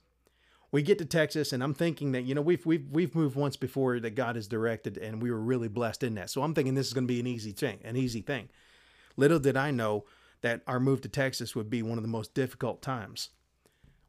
we 0.72 0.82
get 0.82 0.98
to 0.98 1.06
Texas, 1.06 1.54
and 1.54 1.64
I'm 1.64 1.74
thinking 1.74 2.12
that 2.12 2.24
you 2.24 2.36
know 2.36 2.42
we've 2.42 2.66
we've 2.66 2.86
we've 2.92 3.16
moved 3.16 3.36
once 3.36 3.56
before 3.56 4.00
that 4.00 4.16
God 4.16 4.36
has 4.36 4.48
directed, 4.48 4.98
and 4.98 5.22
we 5.22 5.32
were 5.32 5.40
really 5.40 5.68
blessed 5.68 6.04
in 6.04 6.16
that. 6.16 6.30
So 6.30 6.44
I'm 6.44 6.54
thinking 6.54 6.76
this 6.76 6.88
is 6.88 6.94
going 6.94 7.08
to 7.08 7.14
be 7.14 7.20
an 7.20 7.28
easy 7.28 7.52
thing, 7.52 7.80
an 7.84 7.96
easy 7.96 8.22
thing. 8.22 8.50
Little 9.16 9.40
did 9.40 9.56
I 9.56 9.72
know 9.72 10.06
that 10.42 10.62
our 10.68 10.80
move 10.80 11.01
to 11.01 11.10
Texas 11.10 11.56
would 11.56 11.70
be 11.70 11.82
one 11.82 11.98
of 11.98 12.03
the 12.03 12.10
most 12.10 12.34
difficult 12.34 12.82
times. 12.82 13.30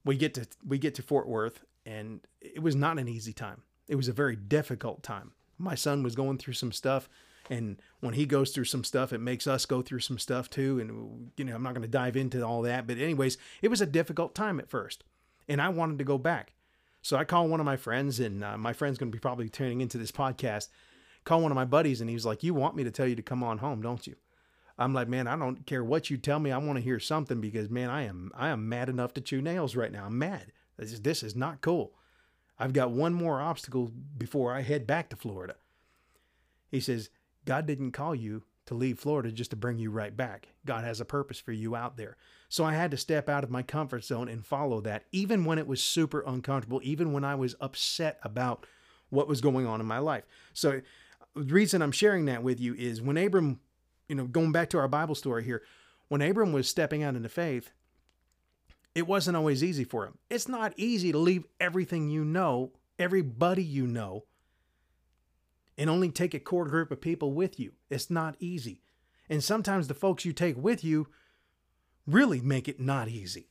We 0.04 0.16
get 0.16 0.34
to 0.34 0.46
we 0.66 0.78
get 0.78 0.94
to 0.96 1.02
Fort 1.02 1.28
Worth, 1.28 1.64
and 1.86 2.20
it 2.40 2.62
was 2.62 2.74
not 2.74 2.98
an 2.98 3.08
easy 3.08 3.32
time. 3.32 3.62
It 3.88 3.96
was 3.96 4.08
a 4.08 4.12
very 4.12 4.36
difficult 4.36 5.02
time. 5.02 5.32
My 5.58 5.74
son 5.74 6.02
was 6.02 6.14
going 6.14 6.38
through 6.38 6.54
some 6.54 6.72
stuff, 6.72 7.08
and 7.50 7.80
when 8.00 8.14
he 8.14 8.26
goes 8.26 8.50
through 8.50 8.64
some 8.64 8.84
stuff, 8.84 9.12
it 9.12 9.18
makes 9.18 9.46
us 9.46 9.66
go 9.66 9.82
through 9.82 10.00
some 10.00 10.18
stuff 10.18 10.48
too. 10.48 10.78
And 10.78 11.30
you 11.36 11.44
know, 11.44 11.54
I'm 11.54 11.62
not 11.62 11.74
going 11.74 11.82
to 11.82 11.88
dive 11.88 12.16
into 12.16 12.44
all 12.44 12.62
that, 12.62 12.86
but 12.86 12.98
anyways, 12.98 13.38
it 13.62 13.68
was 13.68 13.80
a 13.80 13.86
difficult 13.86 14.34
time 14.34 14.60
at 14.60 14.70
first 14.70 15.02
and 15.48 15.62
I 15.62 15.70
wanted 15.70 15.98
to 15.98 16.04
go 16.04 16.18
back. 16.18 16.52
So 17.00 17.16
I 17.16 17.24
call 17.24 17.48
one 17.48 17.60
of 17.60 17.66
my 17.66 17.76
friends, 17.76 18.20
and 18.20 18.44
uh, 18.44 18.58
my 18.58 18.72
friend's 18.72 18.98
going 18.98 19.10
to 19.10 19.16
be 19.16 19.20
probably 19.20 19.48
tuning 19.48 19.80
into 19.80 19.98
this 19.98 20.12
podcast. 20.12 20.68
Call 21.24 21.40
one 21.40 21.50
of 21.50 21.56
my 21.56 21.64
buddies, 21.64 22.00
and 22.00 22.10
he's 22.10 22.26
like, 22.26 22.42
"You 22.42 22.54
want 22.54 22.76
me 22.76 22.84
to 22.84 22.90
tell 22.90 23.06
you 23.06 23.16
to 23.16 23.22
come 23.22 23.42
on 23.42 23.58
home, 23.58 23.80
don't 23.80 24.06
you?" 24.06 24.16
I'm 24.78 24.92
like, 24.92 25.08
"Man, 25.08 25.26
I 25.26 25.36
don't 25.36 25.66
care 25.66 25.82
what 25.82 26.10
you 26.10 26.16
tell 26.16 26.38
me. 26.38 26.52
I 26.52 26.58
want 26.58 26.76
to 26.76 26.84
hear 26.84 27.00
something 27.00 27.40
because, 27.40 27.70
man, 27.70 27.88
I 27.88 28.02
am 28.02 28.30
I 28.34 28.48
am 28.48 28.68
mad 28.68 28.88
enough 28.88 29.14
to 29.14 29.20
chew 29.20 29.40
nails 29.40 29.74
right 29.74 29.92
now. 29.92 30.06
I'm 30.06 30.18
mad. 30.18 30.52
This 30.76 30.92
is, 30.92 31.00
this 31.00 31.22
is 31.22 31.34
not 31.34 31.60
cool. 31.60 31.92
I've 32.58 32.72
got 32.72 32.90
one 32.90 33.14
more 33.14 33.40
obstacle 33.40 33.92
before 34.16 34.52
I 34.52 34.62
head 34.62 34.86
back 34.86 35.08
to 35.10 35.16
Florida." 35.16 35.56
He 36.70 36.80
says, 36.80 37.10
"God 37.44 37.66
didn't 37.66 37.92
call 37.92 38.14
you 38.14 38.44
to 38.68 38.74
leave 38.74 38.98
Florida 38.98 39.32
just 39.32 39.50
to 39.50 39.56
bring 39.56 39.78
you 39.78 39.90
right 39.90 40.14
back. 40.14 40.48
God 40.66 40.84
has 40.84 41.00
a 41.00 41.06
purpose 41.06 41.40
for 41.40 41.52
you 41.52 41.74
out 41.74 41.96
there. 41.96 42.18
So 42.50 42.64
I 42.64 42.74
had 42.74 42.90
to 42.90 42.98
step 42.98 43.26
out 43.26 43.42
of 43.42 43.50
my 43.50 43.62
comfort 43.62 44.04
zone 44.04 44.28
and 44.28 44.44
follow 44.44 44.82
that, 44.82 45.04
even 45.10 45.46
when 45.46 45.58
it 45.58 45.66
was 45.66 45.82
super 45.82 46.22
uncomfortable, 46.26 46.78
even 46.84 47.14
when 47.14 47.24
I 47.24 47.34
was 47.34 47.56
upset 47.62 48.18
about 48.22 48.66
what 49.08 49.26
was 49.26 49.40
going 49.40 49.66
on 49.66 49.80
in 49.80 49.86
my 49.86 49.98
life. 49.98 50.24
So 50.52 50.82
the 51.34 51.54
reason 51.54 51.80
I'm 51.80 51.92
sharing 51.92 52.26
that 52.26 52.42
with 52.42 52.60
you 52.60 52.74
is 52.74 53.00
when 53.00 53.16
Abram, 53.16 53.58
you 54.06 54.14
know, 54.14 54.26
going 54.26 54.52
back 54.52 54.68
to 54.70 54.78
our 54.78 54.88
Bible 54.88 55.14
story 55.14 55.44
here, 55.44 55.62
when 56.08 56.20
Abram 56.20 56.52
was 56.52 56.68
stepping 56.68 57.02
out 57.02 57.16
into 57.16 57.30
faith, 57.30 57.70
it 58.98 59.06
wasn't 59.06 59.36
always 59.36 59.62
easy 59.62 59.84
for 59.84 60.04
him. 60.04 60.18
It's 60.28 60.48
not 60.48 60.74
easy 60.76 61.12
to 61.12 61.18
leave 61.18 61.44
everything 61.60 62.08
you 62.08 62.24
know, 62.24 62.72
everybody 62.98 63.62
you 63.62 63.86
know, 63.86 64.24
and 65.78 65.88
only 65.88 66.10
take 66.10 66.34
a 66.34 66.40
core 66.40 66.66
group 66.66 66.90
of 66.90 67.00
people 67.00 67.32
with 67.32 67.60
you. 67.60 67.72
It's 67.88 68.10
not 68.10 68.34
easy. 68.40 68.80
And 69.30 69.44
sometimes 69.44 69.86
the 69.86 69.94
folks 69.94 70.24
you 70.24 70.32
take 70.32 70.56
with 70.56 70.82
you 70.82 71.06
really 72.08 72.40
make 72.40 72.66
it 72.66 72.80
not 72.80 73.06
easy. 73.06 73.46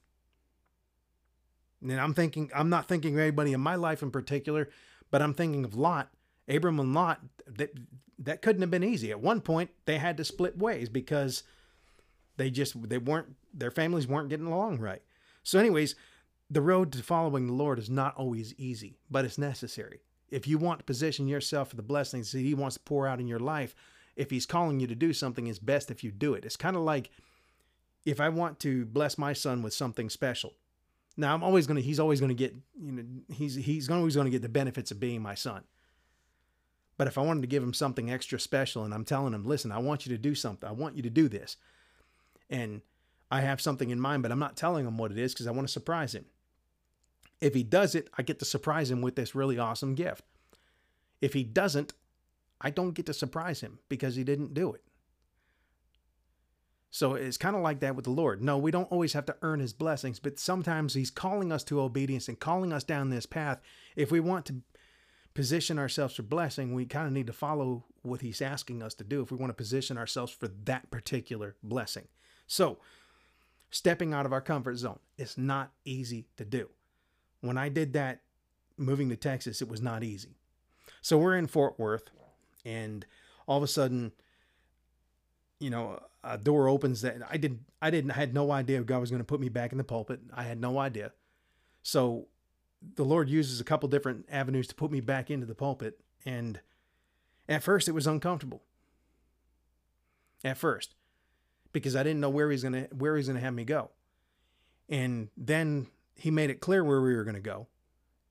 And 1.81 1.97
I'm 1.97 2.13
thinking, 2.13 2.51
I'm 2.53 2.69
not 2.69 2.89
thinking 2.89 3.13
of 3.13 3.21
anybody 3.21 3.53
in 3.53 3.62
my 3.62 3.75
life 3.75 4.01
in 4.01 4.12
particular, 4.12 4.67
but 5.12 5.21
I'm 5.21 5.33
thinking 5.33 5.63
of 5.63 5.75
Lot, 5.75 6.12
Abram 6.49 6.79
and 6.81 6.93
Lot. 6.93 7.21
That 7.47 7.71
that 8.19 8.41
couldn't 8.41 8.62
have 8.62 8.71
been 8.71 8.83
easy. 8.83 9.12
At 9.12 9.21
one 9.21 9.39
point, 9.39 9.69
they 9.86 9.97
had 9.97 10.17
to 10.17 10.25
split 10.25 10.57
ways 10.57 10.89
because 10.89 11.43
they 12.36 12.49
just 12.49 12.89
they 12.89 12.97
weren't 12.97 13.36
their 13.53 13.71
families 13.71 14.07
weren't 14.07 14.27
getting 14.27 14.47
along 14.47 14.79
right. 14.79 15.03
So, 15.47 15.60
anyways, 15.60 15.95
the 16.49 16.62
road 16.62 16.91
to 16.91 17.03
following 17.03 17.47
the 17.47 17.53
Lord 17.53 17.79
is 17.79 17.89
not 17.89 18.15
always 18.15 18.53
easy, 18.57 18.97
but 19.10 19.25
it's 19.25 19.38
necessary 19.38 20.01
if 20.29 20.47
you 20.47 20.57
want 20.57 20.79
to 20.79 20.86
position 20.86 21.27
yourself 21.27 21.69
for 21.69 21.75
the 21.75 21.81
blessings 21.81 22.31
that 22.31 22.39
He 22.39 22.53
wants 22.53 22.75
to 22.75 22.81
pour 22.81 23.07
out 23.07 23.19
in 23.19 23.27
your 23.27 23.39
life, 23.39 23.75
if 24.15 24.29
He's 24.29 24.45
calling 24.45 24.79
you 24.79 24.88
to 24.88 24.95
do 24.95 25.13
something, 25.13 25.47
it's 25.47 25.60
best 25.60 25.91
if 25.91 26.03
you 26.03 26.12
do 26.12 26.33
it. 26.33 26.45
It's 26.45 26.57
kind 26.57 26.75
of 26.75 26.81
like 26.81 27.10
if 28.05 28.19
I 28.19 28.29
want 28.29 28.60
to 28.62 28.86
bless 28.86 29.17
my 29.17 29.33
son 29.33 29.62
with 29.62 29.73
something 29.73 30.10
special. 30.10 30.53
Now 31.15 31.33
I'm 31.33 31.43
always 31.43 31.65
gonna 31.65 31.81
he's 31.81 31.99
always 31.99 32.21
gonna 32.21 32.36
get 32.36 32.55
you 32.79 32.91
know 32.91 33.03
he's 33.33 33.55
he's 33.55 33.89
always 33.89 34.15
gonna 34.15 34.29
get 34.29 34.43
the 34.43 34.49
benefits 34.49 34.91
of 34.91 34.99
being 34.99 35.21
my 35.21 35.33
son. 35.33 35.63
But 36.97 37.07
if 37.07 37.17
I 37.17 37.21
wanted 37.21 37.41
to 37.41 37.47
give 37.47 37.63
him 37.63 37.73
something 37.73 38.12
extra 38.12 38.39
special 38.39 38.83
and 38.83 38.93
I'm 38.93 39.05
telling 39.05 39.33
him, 39.33 39.45
listen, 39.45 39.71
I 39.71 39.77
want 39.79 40.05
you 40.05 40.12
to 40.15 40.17
do 40.17 40.36
something, 40.36 40.67
I 40.67 40.73
want 40.73 40.95
you 40.95 41.03
to 41.03 41.10
do 41.10 41.27
this. 41.27 41.57
And 42.49 42.81
I 43.30 43.42
have 43.42 43.62
something 43.62 43.90
in 43.90 44.00
mind, 44.00 44.24
but 44.24 44.32
I'm 44.32 44.40
not 44.40 44.56
telling 44.58 44.86
him 44.86 44.98
what 44.98 45.12
it 45.12 45.18
is 45.18 45.34
because 45.34 45.48
I 45.48 45.52
want 45.52 45.68
to 45.68 45.72
surprise 45.72 46.16
him. 46.16 46.26
If 47.42 47.54
he 47.54 47.63
does 47.63 47.94
it, 47.94 48.10
I 48.18 48.24
get 48.24 48.40
to 48.40 48.46
surprise 48.46 48.90
him 48.90 49.02
with 49.02 49.16
this 49.16 49.36
really 49.36 49.60
awesome 49.60 49.96
gift. 49.96 50.24
If 51.22 51.34
he 51.34 51.44
doesn't, 51.44 51.94
I 52.60 52.70
don't 52.70 52.94
get 52.94 53.06
to 53.08 53.13
surprise 53.13 53.62
him 53.62 53.80
because 53.90 54.16
he 54.16 54.24
didn't 54.24 54.54
do 54.54 54.74
it. 54.74 54.82
So 56.90 57.13
it's 57.13 57.38
kind 57.38 57.56
of 57.56 57.62
like 57.62 57.82
that 57.82 57.96
with 57.96 58.06
the 58.06 58.12
Lord. 58.12 58.42
No, 58.42 58.58
we 58.58 58.72
don't 58.72 58.92
always 58.92 59.13
have 59.13 59.26
to 59.28 59.36
earn 59.42 59.60
his 59.60 59.74
blessings, 59.74 60.20
but 60.20 60.40
sometimes 60.40 60.94
he's 60.94 61.12
calling 61.12 61.52
us 61.52 61.63
to 61.66 61.82
obedience 61.82 62.28
and 62.28 62.40
calling 62.40 62.74
us 62.74 62.84
down 62.84 63.10
this 63.10 63.26
path. 63.26 63.60
If 63.96 64.12
we 64.12 64.20
want 64.20 64.46
to 64.46 64.62
position 65.34 65.78
ourselves 65.78 66.16
for 66.16 66.24
blessing, 66.24 66.74
we 66.74 66.86
kind 66.86 67.06
of 67.06 67.13
need 67.13 67.28
to 67.28 67.34
follow 67.34 67.84
what 68.02 68.22
he's 68.22 68.42
asking 68.42 68.82
us 68.82 68.96
to 68.96 69.04
do 69.04 69.22
if 69.22 69.32
we 69.32 69.38
want 69.38 69.52
to 69.52 69.54
position 69.54 69.98
ourselves 69.98 70.32
for 70.32 70.48
that 70.48 70.90
particular 70.90 71.56
blessing. 71.62 72.08
So, 72.48 72.80
stepping 73.69 74.13
out 74.13 74.25
of 74.25 74.34
our 74.34 74.41
comfort 74.41 74.77
zone 74.77 74.99
is 75.17 75.38
not 75.38 75.71
easy 75.86 76.27
to 76.38 76.45
do 76.45 76.69
when 77.41 77.58
I 77.58 77.69
did 77.69 77.93
that 77.93 78.21
moving 78.77 79.10
to 79.10 79.15
Texas, 79.15 79.62
it 79.62 79.69
was 79.69 79.82
not 79.82 80.03
easy. 80.03 80.36
So 81.01 81.17
we're 81.17 81.36
in 81.38 81.47
Fort 81.47 81.80
Worth, 81.80 82.10
and 82.65 83.06
all 83.47 83.58
of 83.58 83.63
a 83.63 83.67
sudden, 83.67 84.12
you 85.60 85.69
know, 85.69 85.99
a 86.23 86.38
door 86.38 86.67
opens 86.67 87.01
that 87.01 87.17
I 87.30 87.38
didn't, 87.38 87.62
I 87.82 87.89
didn't, 87.89 88.12
I 88.12 88.15
had 88.15 88.34
no 88.34 88.51
idea 88.51 88.82
God 88.84 88.99
was 88.99 89.10
going 89.10 89.21
to 89.21 89.25
put 89.25 89.39
me 89.39 89.49
back 89.49 89.71
in 89.71 89.77
the 89.77 89.84
pulpit. 89.84 90.19
I 90.34 90.43
had 90.43 90.60
no 90.60 90.77
idea. 90.80 91.13
So 91.84 92.27
the 92.95 93.06
Lord 93.06 93.30
uses 93.30 93.60
a 93.60 93.63
couple 93.63 93.88
different 93.89 94.25
avenues 94.30 94.67
to 94.67 94.75
put 94.75 94.91
me 94.91 94.99
back 94.99 95.32
into 95.32 95.45
the 95.45 95.56
pulpit. 95.56 95.99
And 96.25 96.60
at 97.47 97.63
first 97.63 97.88
it 97.88 97.93
was 97.93 98.08
uncomfortable. 98.08 98.63
at 100.43 100.58
first 100.58 100.96
because 101.73 101.95
I 101.95 102.03
didn't 102.03 102.19
know 102.19 102.30
where 102.30 102.49
he's 102.51 102.63
gonna 102.63 102.88
where 102.91 103.15
he's 103.15 103.27
gonna 103.27 103.39
have 103.39 103.53
me 103.53 103.63
go. 103.63 103.91
And 104.89 105.30
then 105.36 105.88
he 106.15 106.32
made 106.32 106.49
it 106.49 106.60
clear 106.60 106.84
where 106.84 107.01
we 107.01 107.15
were 107.15 107.23
gonna 107.23 107.39
go. 107.39 107.67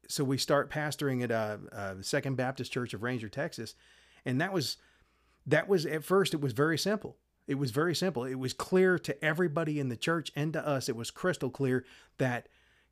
So 0.09 0.25
we 0.25 0.39
start 0.39 0.71
pastoring 0.71 1.23
at 1.23 1.31
a, 1.31 1.61
a 1.73 2.03
Second 2.03 2.37
Baptist 2.37 2.73
Church 2.73 2.95
of 2.95 3.03
Ranger, 3.03 3.29
Texas, 3.29 3.75
and 4.25 4.41
that 4.41 4.53
was 4.53 4.77
that 5.47 5.69
was 5.69 5.87
at 5.87 6.05
first 6.05 6.35
it 6.35 6.41
was 6.41 6.53
very 6.53 6.79
simple. 6.79 7.17
It 7.47 7.57
was 7.57 7.71
very 7.71 7.95
simple. 7.95 8.25
It 8.25 8.35
was 8.35 8.53
clear 8.53 8.99
to 8.99 9.25
everybody 9.25 9.79
in 9.79 9.89
the 9.89 9.97
church 9.97 10.33
and 10.35 10.53
to 10.53 10.67
us. 10.67 10.89
It 10.89 10.97
was 10.97 11.13
crystal 11.13 11.51
clear 11.51 11.85
that 12.19 12.49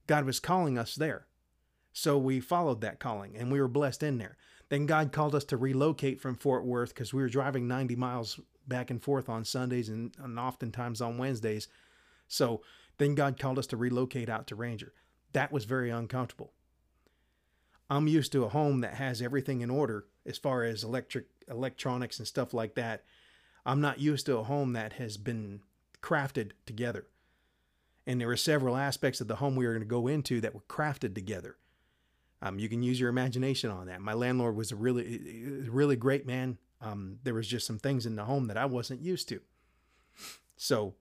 God 0.07 0.25
was 0.25 0.39
calling 0.39 0.79
us 0.79 0.95
there. 0.95 1.27
So 1.93 2.19
we 2.19 2.41
followed 2.41 2.81
that 2.81 3.01
calling 3.01 3.37
and 3.37 3.51
we 3.51 3.61
were 3.61 3.69
blessed 3.69 4.03
in 4.03 4.19
there. 4.19 4.37
Then 4.69 4.87
God 4.87 5.13
called 5.13 5.35
us 5.35 5.45
to 5.45 5.57
relocate 5.57 6.21
from 6.21 6.37
Fort 6.37 6.65
Worth 6.65 6.91
because 6.91 7.13
we 7.13 7.23
were 7.23 7.29
driving 7.29 7.69
90 7.69 7.97
miles 7.97 8.41
back 8.67 8.91
and 8.91 9.03
forth 9.03 9.29
on 9.29 9.45
Sundays 9.45 9.89
and, 9.89 10.13
and 10.23 10.39
oftentimes 10.39 11.01
on 11.01 11.19
Wednesdays. 11.19 11.69
So 12.29 12.63
then 12.99 13.15
God 13.15 13.39
called 13.39 13.59
us 13.59 13.67
to 13.69 13.77
relocate 13.77 14.29
out 14.29 14.47
to 14.49 14.55
Ranger. 14.55 14.93
That 15.33 15.53
was 15.53 15.65
very 15.65 15.91
uncomfortable. 15.91 16.53
I'm 17.91 18.09
used 18.09 18.33
to 18.33 18.45
a 18.45 18.49
home 18.49 18.81
that 18.81 18.95
has 18.95 19.21
everything 19.21 19.61
in 19.61 19.71
order 19.71 20.07
as 20.25 20.39
far 20.39 20.65
as 20.65 20.85
electric 20.85 21.27
electronics 21.49 22.19
and 22.19 22.27
stuff 22.27 22.55
like 22.55 22.75
that. 22.75 23.05
I'm 23.67 23.81
not 23.81 24.01
used 24.01 24.27
to 24.27 24.39
a 24.39 24.45
home 24.45 24.73
that 24.73 24.95
has 24.95 25.17
been 25.17 25.61
crafted 26.03 26.53
together. 26.67 27.07
And 28.07 28.21
there 28.21 28.29
were 28.29 28.37
several 28.37 28.77
aspects 28.77 29.21
of 29.21 29.29
the 29.29 29.37
home 29.37 29.57
we 29.57 29.67
were 29.67 29.73
going 29.73 29.83
to 29.83 29.89
go 29.89 30.07
into 30.07 30.41
that 30.41 30.55
were 30.55 30.61
crafted 30.69 31.15
together. 31.15 31.57
Um, 32.43 32.59
you 32.59 32.69
can 32.69 32.83
use 32.83 33.01
your 33.01 33.09
imagination 33.09 33.71
on 33.71 33.87
that. 33.87 34.03
My 34.03 34.13
landlord 34.13 34.57
was 34.57 34.71
a 34.71 34.77
really, 34.77 35.67
really 35.69 35.97
great 35.97 36.27
man. 36.27 36.59
Um, 36.85 37.19
there 37.25 37.35
was 37.35 37.49
just 37.49 37.67
some 37.67 37.79
things 37.79 38.05
in 38.05 38.17
the 38.17 38.25
home 38.25 38.47
that 38.49 38.57
I 38.57 38.67
wasn't 38.67 39.01
used 39.01 39.29
to. 39.31 39.41
So, 40.57 40.95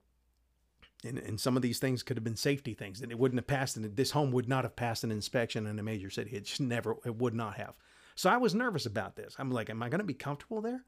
and, 1.04 1.18
and 1.18 1.38
some 1.38 1.56
of 1.56 1.62
these 1.62 1.78
things 1.78 2.02
could 2.02 2.16
have 2.16 2.24
been 2.24 2.36
safety 2.36 2.74
things, 2.74 3.00
and 3.00 3.12
it 3.12 3.18
wouldn't 3.18 3.38
have 3.38 3.46
passed. 3.46 3.76
And 3.76 3.96
this 3.96 4.12
home 4.12 4.32
would 4.32 4.48
not 4.48 4.64
have 4.64 4.76
passed 4.76 5.04
an 5.04 5.12
inspection 5.12 5.66
in 5.66 5.78
a 5.78 5.82
major 5.82 6.10
city. 6.10 6.30
It 6.30 6.46
just 6.46 6.60
never, 6.60 6.96
it 7.04 7.16
would 7.16 7.34
not 7.34 7.56
have. 7.56 7.74
So 8.14 8.30
I 8.30 8.38
was 8.38 8.54
nervous 8.54 8.86
about 8.86 9.16
this. 9.16 9.34
I'm 9.38 9.50
like, 9.50 9.68
am 9.68 9.82
I 9.82 9.88
going 9.88 10.00
to 10.00 10.04
be 10.04 10.14
comfortable 10.14 10.60
there? 10.60 10.84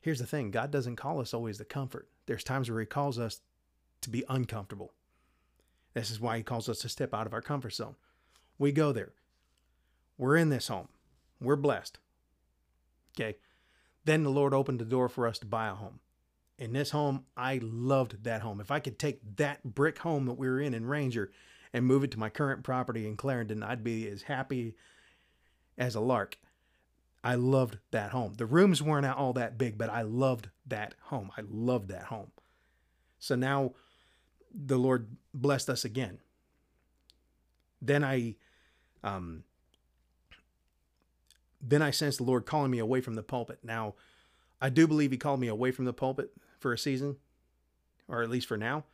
Here's 0.00 0.18
the 0.18 0.26
thing: 0.26 0.50
God 0.50 0.70
doesn't 0.70 0.96
call 0.96 1.20
us 1.20 1.34
always 1.34 1.58
to 1.58 1.64
comfort. 1.64 2.08
There's 2.26 2.44
times 2.44 2.70
where 2.70 2.80
He 2.80 2.86
calls 2.86 3.18
us 3.18 3.40
to 4.02 4.10
be 4.10 4.24
uncomfortable. 4.28 4.92
This 5.94 6.10
is 6.10 6.20
why 6.20 6.36
He 6.36 6.42
calls 6.42 6.68
us 6.68 6.78
to 6.80 6.88
step 6.88 7.14
out 7.14 7.26
of 7.26 7.32
our 7.32 7.42
comfort 7.42 7.72
zone. 7.74 7.96
We 8.58 8.70
go 8.70 8.92
there. 8.92 9.12
We're 10.18 10.36
in 10.36 10.50
this 10.50 10.68
home. 10.68 10.88
We're 11.40 11.56
blessed. 11.56 11.98
Okay. 13.18 13.36
Then 14.06 14.22
the 14.22 14.30
Lord 14.30 14.54
opened 14.54 14.78
the 14.78 14.84
door 14.84 15.08
for 15.08 15.26
us 15.26 15.38
to 15.40 15.46
buy 15.46 15.66
a 15.66 15.74
home. 15.74 15.98
In 16.58 16.72
this 16.72 16.92
home, 16.92 17.26
I 17.36 17.60
loved 17.60 18.22
that 18.22 18.40
home. 18.40 18.60
If 18.60 18.70
I 18.70 18.78
could 18.78 18.98
take 18.98 19.20
that 19.36 19.62
brick 19.64 19.98
home 19.98 20.26
that 20.26 20.38
we 20.38 20.48
were 20.48 20.60
in 20.60 20.74
in 20.74 20.86
Ranger 20.86 21.32
and 21.72 21.84
move 21.84 22.04
it 22.04 22.12
to 22.12 22.18
my 22.18 22.30
current 22.30 22.62
property 22.62 23.06
in 23.06 23.16
Clarendon, 23.16 23.64
I'd 23.64 23.84
be 23.84 24.08
as 24.08 24.22
happy 24.22 24.76
as 25.76 25.96
a 25.96 26.00
lark. 26.00 26.38
I 27.22 27.34
loved 27.34 27.78
that 27.90 28.12
home. 28.12 28.34
The 28.34 28.46
rooms 28.46 28.80
weren't 28.80 29.04
all 29.04 29.32
that 29.32 29.58
big, 29.58 29.76
but 29.76 29.90
I 29.90 30.02
loved 30.02 30.50
that 30.68 30.94
home. 31.02 31.32
I 31.36 31.42
loved 31.46 31.88
that 31.88 32.04
home. 32.04 32.30
So 33.18 33.34
now 33.34 33.72
the 34.54 34.78
Lord 34.78 35.08
blessed 35.34 35.68
us 35.68 35.84
again. 35.84 36.20
Then 37.82 38.04
I 38.04 38.36
um, 39.02 39.42
then 41.68 41.82
I 41.82 41.90
sensed 41.90 42.18
the 42.18 42.24
Lord 42.24 42.46
calling 42.46 42.70
me 42.70 42.78
away 42.78 43.00
from 43.00 43.14
the 43.14 43.22
pulpit. 43.22 43.58
Now, 43.62 43.94
I 44.60 44.68
do 44.68 44.86
believe 44.86 45.10
He 45.10 45.18
called 45.18 45.40
me 45.40 45.48
away 45.48 45.72
from 45.72 45.84
the 45.84 45.92
pulpit 45.92 46.30
for 46.60 46.72
a 46.72 46.78
season, 46.78 47.16
or 48.08 48.22
at 48.22 48.30
least 48.30 48.46
for 48.46 48.56
now. 48.56 48.84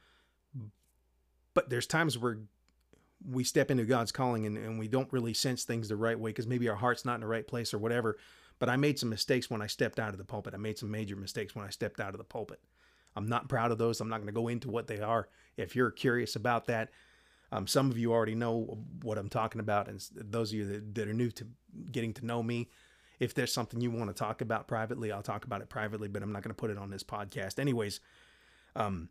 But 1.54 1.68
there's 1.68 1.86
times 1.86 2.16
where 2.16 2.38
we 3.30 3.44
step 3.44 3.70
into 3.70 3.84
God's 3.84 4.12
calling 4.12 4.46
and, 4.46 4.56
and 4.56 4.78
we 4.78 4.88
don't 4.88 5.12
really 5.12 5.34
sense 5.34 5.64
things 5.64 5.88
the 5.88 5.96
right 5.96 6.18
way 6.18 6.30
because 6.30 6.46
maybe 6.46 6.68
our 6.68 6.76
heart's 6.76 7.04
not 7.04 7.16
in 7.16 7.20
the 7.20 7.26
right 7.26 7.46
place 7.46 7.72
or 7.72 7.78
whatever. 7.78 8.16
But 8.58 8.68
I 8.68 8.76
made 8.76 8.98
some 8.98 9.10
mistakes 9.10 9.50
when 9.50 9.62
I 9.62 9.66
stepped 9.66 9.98
out 9.98 10.10
of 10.10 10.18
the 10.18 10.24
pulpit. 10.24 10.54
I 10.54 10.58
made 10.58 10.78
some 10.78 10.90
major 10.90 11.16
mistakes 11.16 11.54
when 11.54 11.64
I 11.64 11.70
stepped 11.70 12.00
out 12.00 12.14
of 12.14 12.18
the 12.18 12.24
pulpit. 12.24 12.60
I'm 13.14 13.26
not 13.26 13.48
proud 13.48 13.70
of 13.70 13.78
those. 13.78 14.00
I'm 14.00 14.08
not 14.08 14.18
going 14.18 14.28
to 14.28 14.32
go 14.32 14.48
into 14.48 14.70
what 14.70 14.86
they 14.86 15.00
are. 15.00 15.28
If 15.56 15.76
you're 15.76 15.90
curious 15.90 16.36
about 16.36 16.66
that, 16.66 16.90
um, 17.52 17.66
some 17.66 17.90
of 17.90 17.98
you 17.98 18.12
already 18.12 18.34
know 18.34 18.78
what 19.02 19.18
I'm 19.18 19.28
talking 19.28 19.60
about, 19.60 19.86
and 19.86 20.02
those 20.14 20.50
of 20.50 20.58
you 20.58 20.64
that, 20.64 20.94
that 20.94 21.06
are 21.06 21.12
new 21.12 21.30
to 21.32 21.46
getting 21.92 22.14
to 22.14 22.26
know 22.26 22.42
me, 22.42 22.70
if 23.20 23.34
there's 23.34 23.52
something 23.52 23.82
you 23.82 23.90
want 23.90 24.08
to 24.08 24.14
talk 24.14 24.40
about 24.40 24.66
privately, 24.66 25.12
I'll 25.12 25.22
talk 25.22 25.44
about 25.44 25.60
it 25.60 25.68
privately, 25.68 26.08
but 26.08 26.22
I'm 26.22 26.32
not 26.32 26.42
going 26.42 26.50
to 26.50 26.58
put 26.58 26.70
it 26.70 26.78
on 26.78 26.88
this 26.88 27.04
podcast. 27.04 27.58
Anyways, 27.58 28.00
um, 28.74 29.10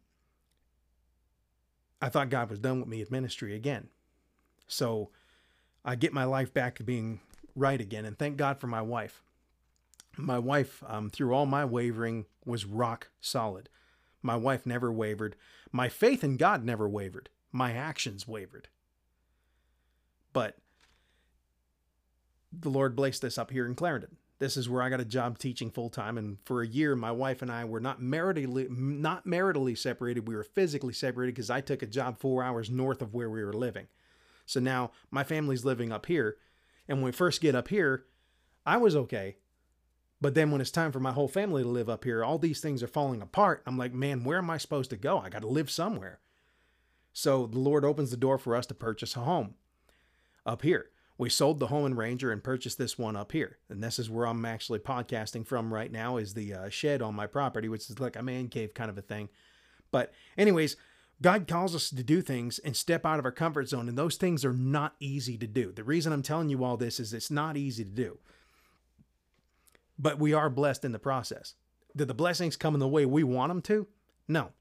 I 2.02 2.10
thought 2.10 2.30
God 2.30 2.50
was 2.50 2.58
done 2.58 2.80
with 2.80 2.90
me 2.90 3.00
at 3.04 3.12
ministry 3.12 3.56
again. 3.56 3.90
So 4.68 5.12
I 5.86 5.94
get 5.94 6.12
my 6.12 6.24
life 6.24 6.52
back 6.52 6.76
to 6.78 6.84
being 6.84 7.20
right 7.56 7.80
again, 7.80 8.06
and 8.06 8.18
thank 8.18 8.38
God 8.38 8.60
for 8.60 8.66
my 8.66 8.82
wife. 8.82 9.22
My 10.18 10.40
wife, 10.40 10.84
um, 10.88 11.12
through 11.12 11.34
all 11.34 11.46
my 11.46 11.64
wavering, 11.64 12.26
was 12.44 12.66
rock 12.66 13.10
solid. 13.22 13.70
My 14.24 14.36
wife 14.36 14.66
never 14.66 14.92
wavered. 14.92 15.36
My 15.72 15.90
faith 15.90 16.24
in 16.24 16.38
God 16.38 16.66
never 16.66 16.90
wavered 16.90 17.30
my 17.52 17.74
actions 17.74 18.28
wavered. 18.28 18.68
But 20.34 20.58
the 22.52 22.70
Lord 22.70 22.96
blessed 22.96 23.24
us 23.24 23.38
up 23.38 23.52
here 23.52 23.66
in 23.66 23.76
Clarendon. 23.76 24.18
This 24.40 24.58
is 24.58 24.68
where 24.68 24.82
I 24.82 24.90
got 24.90 25.00
a 25.00 25.06
job 25.06 25.38
teaching 25.38 25.70
full 25.70 25.90
time, 25.90 26.18
and 26.18 26.38
for 26.46 26.64
a 26.64 26.68
year, 26.68 26.96
my 26.96 27.12
wife 27.12 27.44
and 27.44 27.52
I 27.52 27.64
were 27.64 27.80
not 27.80 28.02
maritally 28.02 28.68
not 28.70 29.26
maritally 29.26 29.78
separated. 29.78 30.28
We 30.28 30.36
were 30.36 30.44
physically 30.44 30.94
separated 30.94 31.36
because 31.36 31.52
I 31.52 31.62
took 31.62 31.84
a 31.84 31.88
job 31.88 32.20
four 32.20 32.44
hours 32.44 32.70
north 32.70 33.04
of 33.04 33.14
where 33.14 33.30
we 33.30 33.44
were 33.44 33.54
living. 33.54 33.86
So 34.48 34.60
now 34.60 34.92
my 35.12 35.24
family's 35.24 35.64
living 35.64 35.92
up 35.92 36.08
here, 36.08 36.38
and 36.88 36.98
when 36.98 37.06
we 37.06 37.12
first 37.12 37.40
get 37.40 37.54
up 37.54 37.68
here, 37.68 38.06
I 38.66 38.78
was 38.78 38.96
okay. 38.96 39.38
But 40.20 40.34
then 40.34 40.52
when 40.52 40.62
it's 40.62 40.72
time 40.72 40.92
for 40.92 41.00
my 41.00 41.12
whole 41.12 41.28
family 41.28 41.64
to 41.64 41.70
live 41.70 41.90
up 41.90 42.04
here, 42.04 42.24
all 42.24 42.38
these 42.38 42.62
things 42.62 42.82
are 42.82 42.88
falling 42.88 43.22
apart. 43.22 43.64
I'm 43.66 43.78
like, 43.78 43.94
man, 43.94 44.24
where 44.24 44.38
am 44.38 44.50
I 44.50 44.58
supposed 44.58 44.90
to 44.92 44.98
go? 44.98 45.20
I 45.20 45.30
got 45.30 45.42
to 45.42 45.48
live 45.48 45.70
somewhere. 45.70 46.20
So 47.14 47.48
the 47.48 47.60
Lord 47.60 47.84
opens 47.86 48.12
the 48.12 48.18
door 48.18 48.38
for 48.38 48.56
us 48.56 48.66
to 48.68 48.74
purchase 48.74 49.16
a 49.16 49.22
home 49.22 49.56
up 50.46 50.62
here. 50.62 50.90
We 51.18 51.30
sold 51.30 51.60
the 51.60 51.68
home 51.68 51.86
in 51.86 51.96
Ranger 51.96 52.32
and 52.32 52.44
purchased 52.44 52.78
this 52.80 52.98
one 52.98 53.16
up 53.16 53.32
here. 53.32 53.58
And 53.70 53.84
this 53.84 54.00
is 54.00 54.10
where 54.10 54.26
I'm 54.26 54.44
actually 54.44 54.80
podcasting 54.80 55.46
from 55.46 55.72
right 55.72 55.92
now 55.92 56.18
is 56.18 56.34
the 56.34 56.54
uh, 56.54 56.70
shed 56.70 57.02
on 57.02 57.14
my 57.14 57.28
property, 57.28 57.70
which 57.70 57.90
is 57.90 58.00
like 58.00 58.16
a 58.16 58.24
man 58.24 58.48
cave 58.48 58.74
kind 58.74 58.90
of 58.90 58.98
a 58.98 59.04
thing. 59.04 59.30
But 59.92 60.12
anyways, 60.36 60.78
God 61.22 61.48
calls 61.48 61.76
us 61.76 61.92
to 61.92 62.04
do 62.04 62.22
things 62.22 62.58
and 62.58 62.76
step 62.76 63.06
out 63.06 63.20
of 63.20 63.26
our 63.26 63.32
comfort 63.32 63.70
zone, 63.70 63.88
and 63.88 63.98
those 63.98 64.16
things 64.16 64.44
are 64.44 64.54
not 64.54 64.96
easy 65.00 65.38
to 65.38 65.46
do. 65.46 65.72
The 65.72 65.84
reason 65.84 66.12
I'm 66.12 66.24
telling 66.24 66.50
you 66.50 66.64
all 66.64 66.78
this 66.78 67.00
is 67.00 67.14
it's 67.14 67.30
not 67.30 67.56
easy 67.56 67.84
to 67.84 67.92
do. 67.92 68.18
But 70.00 70.18
we 70.18 70.34
are 70.34 70.50
blessed 70.50 70.84
in 70.84 70.94
the 70.94 70.98
process. 70.98 71.54
Did 71.96 72.08
the 72.08 72.16
blessings 72.16 72.58
come 72.58 72.74
in 72.74 72.80
the 72.80 72.88
way 72.88 73.06
we 73.06 73.24
want 73.24 73.52
them 73.52 73.62
to? 73.64 73.86
No. 74.28 74.54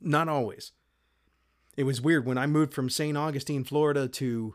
Not 0.00 0.28
always. 0.28 0.72
It 1.76 1.84
was 1.84 2.00
weird 2.00 2.26
when 2.26 2.38
I 2.38 2.46
moved 2.46 2.72
from 2.72 2.88
St. 2.88 3.16
Augustine, 3.16 3.64
Florida 3.64 4.08
to 4.08 4.54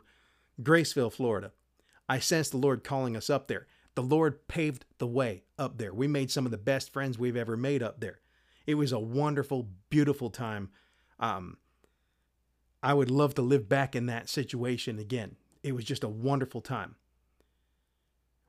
Graceville, 0.60 1.12
Florida. 1.12 1.52
I 2.08 2.18
sensed 2.18 2.50
the 2.50 2.58
Lord 2.58 2.82
calling 2.84 3.16
us 3.16 3.30
up 3.30 3.48
there. 3.48 3.66
The 3.94 4.02
Lord 4.02 4.48
paved 4.48 4.84
the 4.98 5.06
way 5.06 5.44
up 5.58 5.78
there. 5.78 5.94
We 5.94 6.08
made 6.08 6.30
some 6.30 6.44
of 6.44 6.50
the 6.50 6.58
best 6.58 6.92
friends 6.92 7.18
we've 7.18 7.36
ever 7.36 7.56
made 7.56 7.82
up 7.82 8.00
there. 8.00 8.20
It 8.66 8.74
was 8.74 8.92
a 8.92 8.98
wonderful, 8.98 9.68
beautiful 9.90 10.30
time. 10.30 10.70
Um, 11.20 11.58
I 12.82 12.94
would 12.94 13.10
love 13.10 13.34
to 13.34 13.42
live 13.42 13.68
back 13.68 13.94
in 13.94 14.06
that 14.06 14.28
situation 14.28 14.98
again. 14.98 15.36
It 15.62 15.72
was 15.72 15.84
just 15.84 16.04
a 16.04 16.08
wonderful 16.08 16.60
time. 16.60 16.96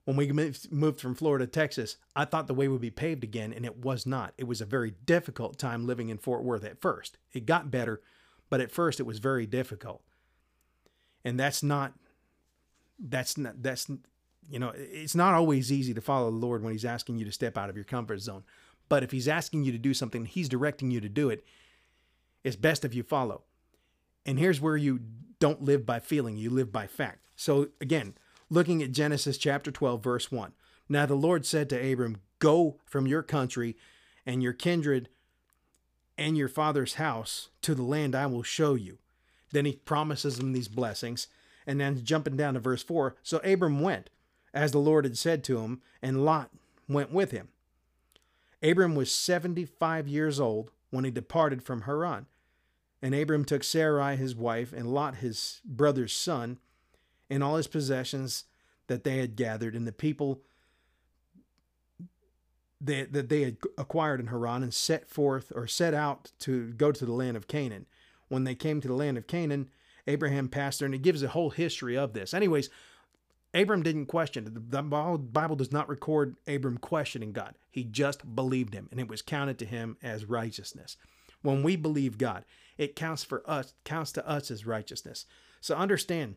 When 0.06 0.18
we 0.18 0.32
moved 0.32 1.00
from 1.00 1.16
Florida 1.16 1.46
to 1.46 1.52
Texas, 1.52 1.98
I 2.16 2.26
thought 2.26 2.48
the 2.48 2.54
way 2.54 2.68
would 2.68 2.82
be 2.82 2.92
paved 2.92 3.24
again, 3.24 3.54
and 3.54 3.66
it 3.66 3.78
was 3.78 4.06
not. 4.06 4.34
It 4.38 4.46
was 4.46 4.60
a 4.60 4.66
very 4.66 4.96
difficult 5.06 5.58
time 5.58 5.88
living 5.88 6.10
in 6.10 6.18
Fort 6.18 6.44
Worth 6.44 6.66
at 6.66 6.82
first. 6.82 7.18
It 7.32 7.46
got 7.46 7.72
better, 7.72 8.02
but 8.54 8.62
at 8.62 8.70
first 8.70 9.00
it 9.00 9.08
was 9.08 9.18
very 9.18 9.48
difficult. 9.48 10.04
And 11.26 11.40
that's 11.40 11.64
not 11.64 11.94
that's 13.00 13.36
not 13.36 13.64
that's 13.64 13.90
you 14.48 14.60
know, 14.60 14.72
it's 14.76 15.16
not 15.16 15.34
always 15.34 15.72
easy 15.72 15.92
to 15.92 16.02
follow 16.02 16.30
the 16.30 16.38
Lord 16.38 16.62
when 16.62 16.72
he's 16.72 16.86
asking 16.86 17.18
you 17.18 17.26
to 17.26 17.32
step 17.32 17.58
out 17.58 17.72
of 17.72 17.76
your 17.76 17.84
comfort 17.84 18.20
zone. 18.20 18.44
But 18.90 19.02
if 19.02 19.10
he's 19.10 19.28
asking 19.28 19.64
you 19.64 19.72
to 19.72 19.80
do 19.80 19.96
something, 19.96 20.26
he's 20.26 20.50
directing 20.50 20.92
you 20.92 21.02
to 21.02 21.10
do 21.10 21.32
it. 21.32 21.44
It's 22.44 22.56
best 22.56 22.86
if 22.86 22.94
you 22.94 23.02
follow. 23.02 23.42
And 24.24 24.38
here's 24.38 24.62
where 24.62 24.78
you 24.78 25.00
don't 25.40 25.64
live 25.64 25.84
by 25.84 26.00
feeling, 26.00 26.38
you 26.38 26.52
live 26.52 26.72
by 26.72 26.86
fact. 26.86 27.26
So 27.36 27.70
again, 27.82 28.14
looking 28.52 28.84
at 28.84 28.92
Genesis 28.92 29.40
chapter 29.40 29.72
12 29.72 30.04
verse 30.04 30.32
1. 30.32 30.52
Now 30.88 31.08
the 31.08 31.16
Lord 31.16 31.48
said 31.48 31.72
to 31.72 31.92
Abram, 31.92 32.18
"Go 32.38 32.78
from 32.86 33.08
your 33.08 33.24
country 33.24 33.76
and 34.28 34.44
your 34.44 34.54
kindred 34.54 35.10
and 36.18 36.38
your 36.38 36.48
father's 36.48 36.96
house 36.96 37.50
to 37.62 37.76
the 37.76 37.84
land 37.84 38.16
I 38.16 38.26
will 38.26 38.44
show 38.44 38.76
you. 38.76 39.00
Then 39.52 39.66
he 39.66 39.74
promises 39.74 40.38
them 40.38 40.54
these 40.54 40.68
blessings. 40.68 41.28
And 41.66 41.80
then 41.80 42.04
jumping 42.04 42.36
down 42.36 42.56
to 42.56 42.60
verse 42.60 42.84
4 42.84 43.16
So 43.24 43.38
Abram 43.40 43.80
went, 43.80 44.10
as 44.54 44.72
the 44.72 44.80
Lord 44.80 45.06
had 45.06 45.18
said 45.18 45.44
to 45.46 45.60
him, 45.60 45.82
and 46.02 46.26
Lot 46.26 46.52
went 46.88 47.12
with 47.12 47.32
him. 47.32 47.50
Abram 48.62 48.96
was 48.96 49.12
75 49.12 50.08
years 50.08 50.40
old 50.40 50.72
when 50.90 51.06
he 51.06 51.12
departed 51.12 51.64
from 51.64 51.82
Haran. 51.82 52.28
And 53.02 53.14
Abram 53.14 53.44
took 53.44 53.64
Sarai 53.64 54.16
his 54.16 54.36
wife, 54.36 54.72
and 54.72 54.94
Lot 54.94 55.16
his 55.16 55.62
brother's 55.66 56.14
son, 56.14 56.60
and 57.30 57.44
all 57.44 57.58
his 57.58 57.68
possessions 57.68 58.46
that 58.88 59.04
they 59.04 59.18
had 59.18 59.36
gathered, 59.36 59.76
and 59.76 59.88
the 59.88 59.92
people 59.92 60.42
that, 62.84 63.14
that 63.14 63.30
they 63.30 63.44
had 63.44 63.58
acquired 63.78 64.20
in 64.20 64.28
Haran, 64.28 64.64
and 64.64 64.74
set 64.74 65.10
forth 65.10 65.52
or 65.56 65.68
set 65.68 65.94
out 65.94 66.32
to 66.40 66.74
go 66.74 66.92
to 66.92 67.06
the 67.06 67.14
land 67.14 67.38
of 67.38 67.48
Canaan. 67.48 67.86
When 68.28 68.44
they 68.44 68.56
came 68.56 68.82
to 68.82 68.88
the 68.88 68.94
land 68.94 69.18
of 69.18 69.28
Canaan, 69.28 69.70
Abraham 70.06 70.50
passed 70.50 70.80
there, 70.80 70.86
and 70.86 70.96
it 70.96 71.02
gives 71.02 71.24
a 71.24 71.30
whole 71.30 71.52
history 71.52 71.98
of 71.98 72.14
this. 72.14 72.34
Anyways, 72.34 72.70
Abram 73.54 73.84
didn't 73.84 74.08
question. 74.08 74.66
The 74.70 74.82
Bible 74.82 75.56
does 75.56 75.72
not 75.72 75.88
record 75.88 76.36
Abram 76.48 76.78
questioning 76.78 77.32
God. 77.32 77.56
He 77.70 77.84
just 77.84 78.36
believed 78.36 78.74
him, 78.74 78.90
and 78.92 79.00
it 79.00 79.08
was 79.08 79.22
counted 79.22 79.60
to 79.60 79.66
him 79.66 79.98
as 80.02 80.26
righteousness. 80.26 80.98
When 81.42 81.62
we 81.62 81.76
believe 81.76 82.18
God, 82.18 82.46
it 82.78 82.96
counts 82.96 83.24
for 83.24 83.48
us, 83.50 83.76
counts 83.84 84.12
to 84.14 84.28
us 84.28 84.50
as 84.50 84.66
righteousness. 84.66 85.26
So 85.62 85.76
understand. 85.76 86.36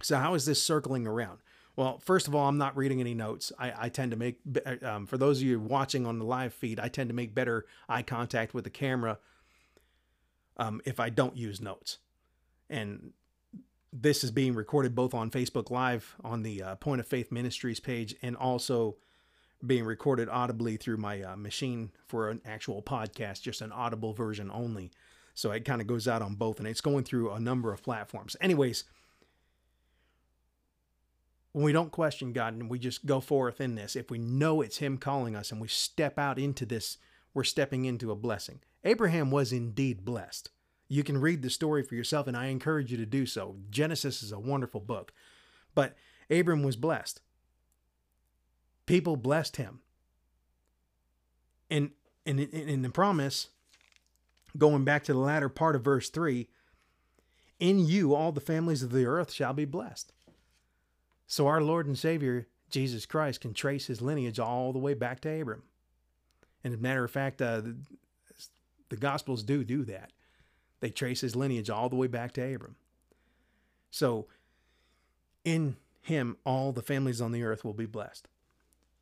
So 0.00 0.16
how 0.16 0.34
is 0.34 0.46
this 0.46 0.62
circling 0.62 1.06
around? 1.06 1.40
Well, 1.78 2.00
first 2.00 2.26
of 2.26 2.34
all, 2.34 2.48
I'm 2.48 2.58
not 2.58 2.76
reading 2.76 2.98
any 2.98 3.14
notes. 3.14 3.52
I, 3.56 3.72
I 3.84 3.88
tend 3.88 4.10
to 4.10 4.16
make, 4.16 4.40
um, 4.82 5.06
for 5.06 5.16
those 5.16 5.38
of 5.38 5.44
you 5.44 5.60
watching 5.60 6.06
on 6.06 6.18
the 6.18 6.24
live 6.24 6.52
feed, 6.52 6.80
I 6.80 6.88
tend 6.88 7.08
to 7.08 7.14
make 7.14 7.36
better 7.36 7.66
eye 7.88 8.02
contact 8.02 8.52
with 8.52 8.64
the 8.64 8.70
camera 8.70 9.20
um, 10.56 10.80
if 10.84 10.98
I 10.98 11.08
don't 11.08 11.36
use 11.36 11.60
notes. 11.60 11.98
And 12.68 13.12
this 13.92 14.24
is 14.24 14.32
being 14.32 14.56
recorded 14.56 14.96
both 14.96 15.14
on 15.14 15.30
Facebook 15.30 15.70
Live 15.70 16.16
on 16.24 16.42
the 16.42 16.64
uh, 16.64 16.74
Point 16.74 17.00
of 17.00 17.06
Faith 17.06 17.30
Ministries 17.30 17.78
page 17.78 18.16
and 18.22 18.36
also 18.36 18.96
being 19.64 19.84
recorded 19.84 20.28
audibly 20.28 20.78
through 20.78 20.96
my 20.96 21.22
uh, 21.22 21.36
machine 21.36 21.92
for 22.08 22.28
an 22.28 22.40
actual 22.44 22.82
podcast, 22.82 23.42
just 23.42 23.60
an 23.60 23.70
audible 23.70 24.14
version 24.14 24.50
only. 24.52 24.90
So 25.34 25.52
it 25.52 25.64
kind 25.64 25.80
of 25.80 25.86
goes 25.86 26.08
out 26.08 26.22
on 26.22 26.34
both 26.34 26.58
and 26.58 26.66
it's 26.66 26.80
going 26.80 27.04
through 27.04 27.30
a 27.30 27.38
number 27.38 27.72
of 27.72 27.84
platforms. 27.84 28.34
Anyways, 28.40 28.82
when 31.52 31.64
we 31.64 31.72
don't 31.72 31.92
question 31.92 32.32
God 32.32 32.54
and 32.54 32.70
we 32.70 32.78
just 32.78 33.06
go 33.06 33.20
forth 33.20 33.60
in 33.60 33.74
this, 33.74 33.96
if 33.96 34.10
we 34.10 34.18
know 34.18 34.60
it's 34.60 34.78
Him 34.78 34.98
calling 34.98 35.34
us 35.34 35.50
and 35.50 35.60
we 35.60 35.68
step 35.68 36.18
out 36.18 36.38
into 36.38 36.66
this, 36.66 36.98
we're 37.34 37.44
stepping 37.44 37.84
into 37.84 38.10
a 38.10 38.16
blessing. 38.16 38.60
Abraham 38.84 39.30
was 39.30 39.52
indeed 39.52 40.04
blessed. 40.04 40.50
You 40.88 41.02
can 41.04 41.20
read 41.20 41.42
the 41.42 41.50
story 41.50 41.82
for 41.82 41.94
yourself, 41.94 42.26
and 42.26 42.36
I 42.36 42.46
encourage 42.46 42.90
you 42.90 42.96
to 42.96 43.06
do 43.06 43.26
so. 43.26 43.56
Genesis 43.70 44.22
is 44.22 44.32
a 44.32 44.38
wonderful 44.38 44.80
book. 44.80 45.12
But 45.74 45.96
Abram 46.30 46.62
was 46.62 46.76
blessed. 46.76 47.20
People 48.86 49.16
blessed 49.16 49.56
him. 49.56 49.80
And 51.70 51.90
in, 52.24 52.38
in 52.38 52.82
the 52.82 52.88
promise, 52.88 53.48
going 54.56 54.84
back 54.84 55.04
to 55.04 55.12
the 55.12 55.18
latter 55.18 55.50
part 55.50 55.76
of 55.76 55.84
verse 55.84 56.08
3, 56.08 56.48
in 57.60 57.78
you 57.78 58.14
all 58.14 58.32
the 58.32 58.40
families 58.40 58.82
of 58.82 58.90
the 58.90 59.04
earth 59.04 59.30
shall 59.30 59.52
be 59.52 59.66
blessed. 59.66 60.12
So 61.28 61.46
our 61.46 61.60
Lord 61.60 61.86
and 61.86 61.96
Savior, 61.96 62.48
Jesus 62.70 63.04
Christ, 63.04 63.42
can 63.42 63.52
trace 63.52 63.86
his 63.86 64.00
lineage 64.00 64.40
all 64.40 64.72
the 64.72 64.78
way 64.78 64.94
back 64.94 65.20
to 65.20 65.40
Abram. 65.40 65.62
And 66.64 66.72
as 66.72 66.80
a 66.80 66.82
matter 66.82 67.04
of 67.04 67.10
fact, 67.10 67.40
uh, 67.42 67.60
the, 67.60 67.76
the 68.88 68.96
Gospels 68.96 69.42
do 69.42 69.62
do 69.62 69.84
that. 69.84 70.10
They 70.80 70.88
trace 70.88 71.20
his 71.20 71.36
lineage 71.36 71.68
all 71.68 71.90
the 71.90 71.96
way 71.96 72.06
back 72.06 72.32
to 72.32 72.54
Abram. 72.54 72.76
So, 73.90 74.26
in 75.44 75.76
him, 76.00 76.38
all 76.44 76.72
the 76.72 76.82
families 76.82 77.20
on 77.20 77.32
the 77.32 77.42
earth 77.42 77.64
will 77.64 77.74
be 77.74 77.86
blessed. 77.86 78.26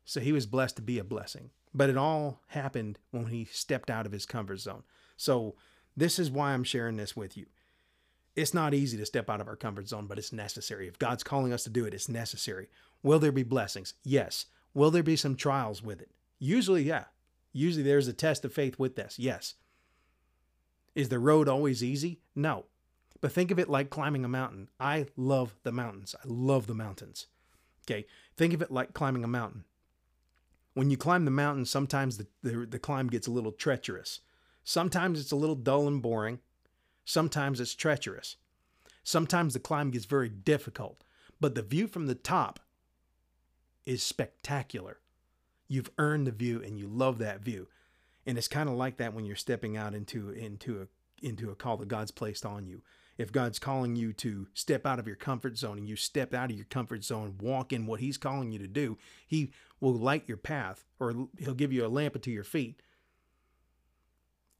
So, 0.03 0.19
he 0.19 0.33
was 0.33 0.45
blessed 0.45 0.75
to 0.77 0.81
be 0.81 0.99
a 0.99 1.03
blessing. 1.05 1.51
But 1.73 1.89
it 1.89 1.97
all 1.97 2.41
happened 2.47 2.99
when 3.11 3.27
he 3.27 3.45
stepped 3.45 3.89
out 3.89 4.05
of 4.05 4.11
his 4.11 4.25
comfort 4.25 4.57
zone. 4.57 4.83
So, 5.15 5.55
this 5.95 6.19
is 6.19 6.29
why 6.29 6.51
I'm 6.51 6.65
sharing 6.65 6.97
this 6.97 7.15
with 7.15 7.37
you. 7.37 7.45
It's 8.37 8.53
not 8.53 8.75
easy 8.75 8.97
to 8.97 9.05
step 9.05 9.31
out 9.31 9.41
of 9.41 9.47
our 9.47 9.55
comfort 9.55 9.87
zone, 9.87 10.05
but 10.05 10.19
it's 10.19 10.31
necessary. 10.31 10.87
If 10.87 10.99
God's 10.99 11.23
calling 11.23 11.51
us 11.51 11.63
to 11.63 11.71
do 11.71 11.85
it, 11.85 11.93
it's 11.95 12.07
necessary. 12.07 12.69
Will 13.01 13.17
there 13.17 13.31
be 13.31 13.41
blessings? 13.41 13.95
Yes. 14.03 14.45
Will 14.75 14.91
there 14.91 15.01
be 15.01 15.15
some 15.15 15.35
trials 15.35 15.81
with 15.81 15.99
it? 16.01 16.11
Usually, 16.37 16.83
yeah. 16.83 17.05
Usually 17.51 17.81
there's 17.81 18.07
a 18.07 18.13
test 18.13 18.45
of 18.45 18.53
faith 18.53 18.77
with 18.77 18.95
this. 18.95 19.17
Yes. 19.17 19.55
Is 20.93 21.09
the 21.09 21.17
road 21.17 21.49
always 21.49 21.83
easy? 21.83 22.19
No. 22.35 22.65
But 23.21 23.31
think 23.31 23.49
of 23.49 23.57
it 23.57 23.69
like 23.69 23.89
climbing 23.89 24.23
a 24.23 24.29
mountain. 24.29 24.69
I 24.79 25.07
love 25.15 25.55
the 25.63 25.71
mountains. 25.71 26.13
I 26.23 26.27
love 26.27 26.67
the 26.67 26.75
mountains. 26.75 27.25
Okay. 27.89 28.05
Think 28.35 28.53
of 28.53 28.61
it 28.61 28.69
like 28.69 28.93
climbing 28.93 29.23
a 29.23 29.27
mountain. 29.27 29.63
When 30.75 30.91
you 30.91 30.97
climb 30.97 31.25
the 31.25 31.31
mountain, 31.31 31.65
sometimes 31.65 32.17
the, 32.17 32.27
the, 32.43 32.67
the 32.69 32.77
climb 32.77 33.07
gets 33.07 33.25
a 33.25 33.31
little 33.31 33.51
treacherous. 33.51 34.19
Sometimes 34.63 35.19
it's 35.19 35.31
a 35.31 35.35
little 35.35 35.55
dull 35.55 35.87
and 35.87 36.03
boring. 36.03 36.37
Sometimes 37.07 37.61
it's 37.61 37.73
treacherous. 37.73 38.35
Sometimes 39.01 39.53
the 39.53 39.61
climb 39.61 39.91
gets 39.91 40.03
very 40.03 40.27
difficult. 40.27 41.05
But 41.39 41.55
the 41.55 41.61
view 41.61 41.87
from 41.87 42.07
the 42.07 42.15
top 42.15 42.59
is 43.85 44.03
spectacular. 44.03 44.99
You've 45.69 45.89
earned 45.97 46.27
the 46.27 46.33
view 46.33 46.61
and 46.61 46.77
you 46.77 46.85
love 46.85 47.19
that 47.19 47.39
view. 47.39 47.69
And 48.25 48.37
it's 48.37 48.49
kind 48.49 48.67
of 48.67 48.75
like 48.75 48.97
that 48.97 49.13
when 49.13 49.23
you're 49.23 49.37
stepping 49.37 49.77
out 49.77 49.95
into 49.95 50.31
into 50.31 50.81
a 50.81 51.25
into 51.25 51.49
a 51.49 51.55
call 51.55 51.77
that 51.77 51.87
God's 51.87 52.11
placed 52.11 52.45
on 52.45 52.67
you. 52.67 52.81
If 53.17 53.31
God's 53.31 53.57
calling 53.57 53.95
you 53.95 54.11
to 54.13 54.47
step 54.53 54.85
out 54.85 54.99
of 54.99 55.07
your 55.07 55.15
comfort 55.15 55.57
zone 55.57 55.77
and 55.77 55.87
you 55.87 55.95
step 55.95 56.33
out 56.33 56.51
of 56.51 56.57
your 56.57 56.65
comfort 56.65 57.05
zone, 57.05 57.37
walk 57.39 57.71
in 57.71 57.85
what 57.85 58.01
He's 58.01 58.17
calling 58.17 58.51
you 58.51 58.59
to 58.59 58.67
do, 58.67 58.97
He 59.25 59.53
will 59.79 59.93
light 59.93 60.25
your 60.27 60.35
path 60.35 60.83
or 60.99 61.13
He'll 61.39 61.53
give 61.53 61.71
you 61.71 61.85
a 61.85 61.87
lamp 61.87 62.15
unto 62.15 62.31
your 62.31 62.43
feet 62.43 62.81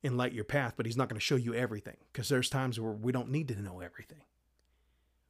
and 0.03 0.17
light 0.17 0.33
your 0.33 0.43
path, 0.43 0.73
but 0.77 0.85
He's 0.85 0.97
not 0.97 1.09
going 1.09 1.19
to 1.19 1.25
show 1.25 1.35
you 1.35 1.53
everything 1.53 1.97
because 2.11 2.29
there's 2.29 2.49
times 2.49 2.79
where 2.79 2.91
we 2.91 3.11
don't 3.11 3.29
need 3.29 3.47
to 3.49 3.61
know 3.61 3.79
everything. 3.79 4.21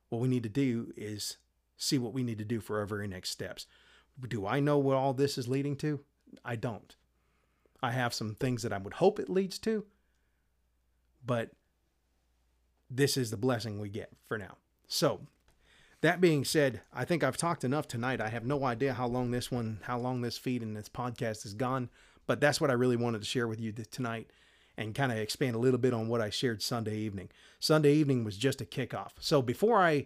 What 0.09 0.21
we 0.21 0.27
need 0.27 0.43
to 0.43 0.49
do 0.49 0.93
is 0.95 1.37
see 1.77 1.97
what 1.97 2.13
we 2.13 2.23
need 2.23 2.37
to 2.39 2.45
do 2.45 2.59
for 2.59 2.79
our 2.79 2.85
very 2.85 3.07
next 3.07 3.29
steps. 3.29 3.65
Do 4.27 4.47
I 4.47 4.59
know 4.59 4.77
what 4.77 4.97
all 4.97 5.13
this 5.13 5.37
is 5.37 5.47
leading 5.47 5.75
to? 5.77 5.99
I 6.43 6.55
don't. 6.55 6.95
I 7.81 7.91
have 7.91 8.13
some 8.13 8.33
things 8.35 8.63
that 8.63 8.73
I 8.73 8.77
would 8.77 8.95
hope 8.95 9.19
it 9.19 9.29
leads 9.29 9.59
to, 9.59 9.85
but 11.25 11.51
this 12.89 13.17
is 13.17 13.29
the 13.29 13.37
blessing 13.37 13.79
we 13.79 13.89
get 13.89 14.11
for 14.27 14.37
now. 14.37 14.57
So, 14.87 15.21
that 16.01 16.21
being 16.21 16.45
said, 16.45 16.81
I 16.93 17.05
think 17.05 17.23
I've 17.23 17.37
talked 17.37 17.63
enough 17.63 17.87
tonight. 17.87 18.21
I 18.21 18.29
have 18.29 18.45
no 18.45 18.63
idea 18.63 18.93
how 18.93 19.07
long 19.07 19.31
this 19.31 19.51
one, 19.51 19.79
how 19.83 19.97
long 19.99 20.21
this 20.21 20.37
feed 20.37 20.63
and 20.63 20.75
this 20.75 20.89
podcast 20.89 21.43
has 21.43 21.53
gone, 21.53 21.89
but 22.25 22.39
that's 22.39 22.61
what 22.61 22.69
I 22.69 22.73
really 22.73 22.95
wanted 22.95 23.21
to 23.21 23.27
share 23.27 23.47
with 23.47 23.59
you 23.59 23.71
tonight 23.71 24.29
and 24.77 24.93
kind 24.93 25.11
of 25.11 25.17
expand 25.17 25.55
a 25.55 25.59
little 25.59 25.79
bit 25.79 25.93
on 25.93 26.07
what 26.07 26.21
I 26.21 26.29
shared 26.29 26.61
Sunday 26.61 26.97
evening. 26.97 27.29
Sunday 27.59 27.93
evening 27.93 28.23
was 28.23 28.37
just 28.37 28.61
a 28.61 28.65
kickoff. 28.65 29.11
So 29.19 29.41
before 29.41 29.79
I 29.79 30.05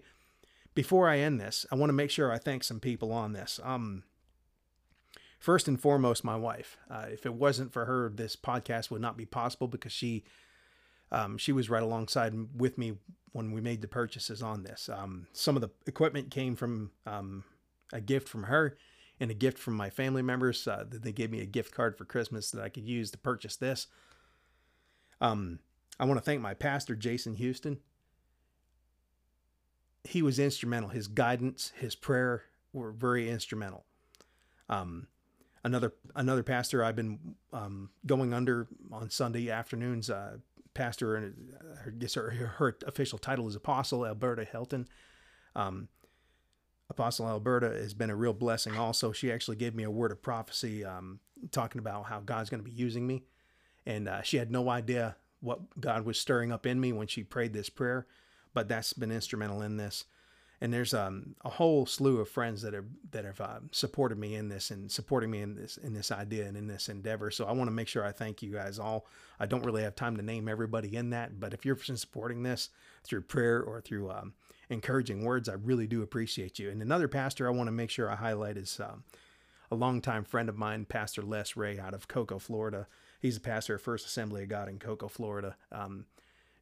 before 0.73 1.09
I 1.09 1.19
end 1.19 1.39
this, 1.39 1.65
I 1.71 1.75
want 1.75 1.89
to 1.89 1.93
make 1.93 2.11
sure 2.11 2.31
I 2.31 2.37
thank 2.37 2.63
some 2.63 2.79
people 2.79 3.11
on 3.11 3.33
this. 3.33 3.59
Um, 3.61 4.03
first 5.37 5.67
and 5.67 5.79
foremost, 5.79 6.23
my 6.23 6.37
wife. 6.37 6.77
Uh, 6.89 7.07
if 7.11 7.25
it 7.25 7.33
wasn't 7.33 7.73
for 7.73 7.85
her, 7.85 8.09
this 8.09 8.37
podcast 8.37 8.89
would 8.89 9.01
not 9.01 9.17
be 9.17 9.25
possible 9.25 9.67
because 9.67 9.91
she 9.91 10.23
um, 11.11 11.37
she 11.37 11.51
was 11.51 11.69
right 11.69 11.83
alongside 11.83 12.33
with 12.55 12.77
me 12.77 12.93
when 13.33 13.51
we 13.51 13.59
made 13.59 13.81
the 13.81 13.87
purchases 13.87 14.41
on 14.41 14.63
this. 14.63 14.89
Um, 14.89 15.27
some 15.33 15.57
of 15.57 15.61
the 15.61 15.69
equipment 15.85 16.31
came 16.31 16.55
from 16.55 16.91
um, 17.05 17.43
a 17.91 17.99
gift 17.99 18.29
from 18.29 18.43
her 18.43 18.77
and 19.19 19.29
a 19.29 19.35
gift 19.35 19.57
from 19.57 19.75
my 19.75 19.89
family 19.89 20.21
members. 20.21 20.65
Uh, 20.67 20.85
they 20.87 21.11
gave 21.11 21.31
me 21.31 21.41
a 21.41 21.45
gift 21.45 21.73
card 21.73 21.97
for 21.97 22.05
Christmas 22.05 22.49
that 22.51 22.63
I 22.63 22.69
could 22.69 22.87
use 22.87 23.11
to 23.11 23.17
purchase 23.17 23.57
this. 23.57 23.87
Um, 25.21 25.59
I 25.99 26.05
want 26.05 26.17
to 26.17 26.23
thank 26.23 26.41
my 26.41 26.53
pastor, 26.53 26.95
Jason 26.95 27.35
Houston. 27.35 27.79
He 30.03 30.21
was 30.21 30.39
instrumental. 30.39 30.89
His 30.89 31.07
guidance, 31.07 31.71
his 31.77 31.95
prayer 31.95 32.43
were 32.73 32.91
very 32.91 33.29
instrumental. 33.29 33.85
Um, 34.67 35.07
another 35.63 35.93
another 36.15 36.43
pastor 36.43 36.83
I've 36.83 36.95
been 36.95 37.35
um, 37.53 37.91
going 38.05 38.33
under 38.33 38.67
on 38.91 39.09
Sunday 39.09 39.51
afternoons. 39.51 40.09
Uh, 40.09 40.37
pastor, 40.73 41.15
and 41.15 41.53
uh, 41.59 41.75
I 41.87 41.89
guess 41.91 42.13
her, 42.15 42.31
her 42.31 42.77
official 42.87 43.19
title 43.19 43.47
is 43.47 43.55
Apostle 43.55 44.05
Alberta 44.05 44.45
Helton. 44.51 44.87
Um, 45.55 45.89
Apostle 46.89 47.27
Alberta 47.27 47.67
has 47.67 47.93
been 47.93 48.09
a 48.09 48.15
real 48.15 48.33
blessing. 48.33 48.77
Also, 48.77 49.11
she 49.11 49.31
actually 49.31 49.57
gave 49.57 49.75
me 49.75 49.83
a 49.83 49.91
word 49.91 50.11
of 50.11 50.21
prophecy, 50.21 50.83
um, 50.83 51.19
talking 51.51 51.79
about 51.79 52.05
how 52.05 52.19
God's 52.19 52.49
going 52.49 52.63
to 52.63 52.69
be 52.69 52.75
using 52.75 53.07
me, 53.07 53.23
and 53.85 54.07
uh, 54.07 54.21
she 54.21 54.37
had 54.37 54.51
no 54.51 54.69
idea 54.69 55.15
what 55.39 55.79
God 55.79 56.05
was 56.05 56.19
stirring 56.19 56.51
up 56.51 56.65
in 56.65 56.79
me 56.79 56.93
when 56.93 57.07
she 57.07 57.23
prayed 57.23 57.53
this 57.53 57.69
prayer, 57.69 58.05
but 58.53 58.67
that's 58.67 58.93
been 58.93 59.11
instrumental 59.11 59.61
in 59.61 59.77
this 59.77 60.05
and 60.61 60.71
there's 60.71 60.93
um, 60.93 61.35
a 61.43 61.49
whole 61.49 61.87
slew 61.87 62.19
of 62.19 62.29
friends 62.29 62.61
that 62.61 62.73
have 62.73 62.85
that 63.09 63.25
have 63.25 63.41
uh, 63.41 63.59
supported 63.71 64.19
me 64.19 64.35
in 64.35 64.47
this 64.47 64.69
and 64.69 64.91
supporting 64.91 65.31
me 65.31 65.41
in 65.41 65.55
this 65.55 65.77
in 65.77 65.93
this 65.93 66.11
idea 66.11 66.45
and 66.45 66.55
in 66.55 66.67
this 66.67 66.87
endeavor. 66.87 67.31
So 67.31 67.45
I 67.45 67.51
want 67.51 67.67
to 67.67 67.73
make 67.73 67.87
sure 67.87 68.05
I 68.05 68.11
thank 68.11 68.43
you 68.43 68.51
guys 68.51 68.77
all. 68.77 69.07
I 69.39 69.47
don't 69.47 69.65
really 69.65 69.81
have 69.81 69.95
time 69.95 70.15
to 70.17 70.21
name 70.21 70.47
everybody 70.47 70.95
in 70.95 71.09
that, 71.09 71.39
but 71.39 71.53
if 71.53 71.65
you're 71.65 71.77
supporting 71.77 72.43
this 72.43 72.69
through 73.03 73.21
prayer 73.21 73.61
or 73.61 73.81
through 73.81 74.11
um, 74.11 74.33
encouraging 74.69 75.25
words, 75.25 75.49
I 75.49 75.53
really 75.53 75.87
do 75.87 76.03
appreciate 76.03 76.59
you. 76.59 76.69
And 76.69 76.81
another 76.81 77.07
pastor 77.07 77.47
I 77.47 77.51
want 77.51 77.67
to 77.67 77.71
make 77.71 77.89
sure 77.89 78.09
I 78.09 78.15
highlight 78.15 78.55
is 78.55 78.79
um, 78.79 79.03
a 79.71 79.75
longtime 79.75 80.25
friend 80.25 80.47
of 80.47 80.57
mine, 80.57 80.85
Pastor 80.85 81.23
Les 81.23 81.55
Ray 81.55 81.79
out 81.79 81.95
of 81.95 82.07
Cocoa, 82.07 82.37
Florida. 82.37 82.85
He's 83.21 83.37
a 83.37 83.41
pastor 83.41 83.75
of 83.75 83.81
First 83.81 84.05
Assembly 84.07 84.43
of 84.43 84.49
God 84.49 84.67
in 84.67 84.79
Cocoa, 84.79 85.07
Florida. 85.07 85.55
Um, 85.71 86.05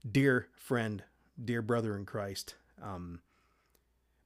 dear 0.10 0.48
friend, 0.58 1.04
dear 1.44 1.62
brother 1.62 1.96
in 1.96 2.06
Christ. 2.06 2.56
Um, 2.82 3.22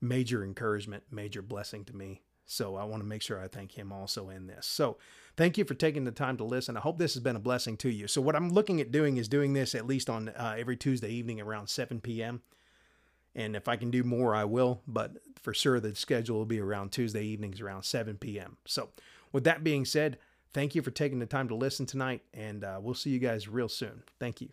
major 0.01 0.43
encouragement, 0.43 1.03
major 1.11 1.43
blessing 1.43 1.85
to 1.85 1.95
me. 1.95 2.21
So 2.45 2.75
I 2.75 2.83
want 2.83 3.01
to 3.01 3.07
make 3.07 3.21
sure 3.21 3.39
I 3.39 3.47
thank 3.47 3.71
him 3.71 3.91
also 3.93 4.29
in 4.29 4.47
this. 4.47 4.65
So 4.65 4.97
thank 5.37 5.57
you 5.57 5.63
for 5.63 5.75
taking 5.75 6.03
the 6.03 6.11
time 6.11 6.35
to 6.37 6.43
listen. 6.43 6.75
I 6.75 6.81
hope 6.81 6.97
this 6.97 7.13
has 7.13 7.23
been 7.23 7.35
a 7.35 7.39
blessing 7.39 7.77
to 7.77 7.89
you. 7.89 8.07
So 8.07 8.19
what 8.19 8.35
I'm 8.35 8.49
looking 8.49 8.81
at 8.81 8.91
doing 8.91 9.17
is 9.17 9.27
doing 9.27 9.53
this 9.53 9.75
at 9.75 9.87
least 9.87 10.09
on 10.09 10.29
uh, 10.29 10.55
every 10.57 10.75
Tuesday 10.75 11.11
evening 11.11 11.39
around 11.39 11.67
7 11.67 12.01
p.m. 12.01 12.41
And 13.35 13.55
if 13.55 13.67
I 13.67 13.75
can 13.77 13.91
do 13.91 14.03
more, 14.03 14.35
I 14.35 14.43
will. 14.43 14.81
But 14.87 15.13
for 15.41 15.53
sure, 15.53 15.79
the 15.79 15.95
schedule 15.95 16.37
will 16.37 16.45
be 16.45 16.59
around 16.59 16.91
Tuesday 16.91 17.23
evenings 17.23 17.61
around 17.61 17.83
7 17.83 18.17
p.m. 18.17 18.57
So 18.65 18.89
with 19.31 19.45
that 19.45 19.63
being 19.63 19.85
said, 19.85 20.17
thank 20.53 20.75
you 20.75 20.81
for 20.81 20.91
taking 20.91 21.19
the 21.19 21.25
time 21.25 21.47
to 21.49 21.55
listen 21.55 21.85
tonight, 21.85 22.21
and 22.33 22.63
uh, 22.63 22.79
we'll 22.81 22.93
see 22.93 23.09
you 23.09 23.19
guys 23.19 23.47
real 23.47 23.69
soon. 23.69 24.03
Thank 24.19 24.41
you. 24.41 24.49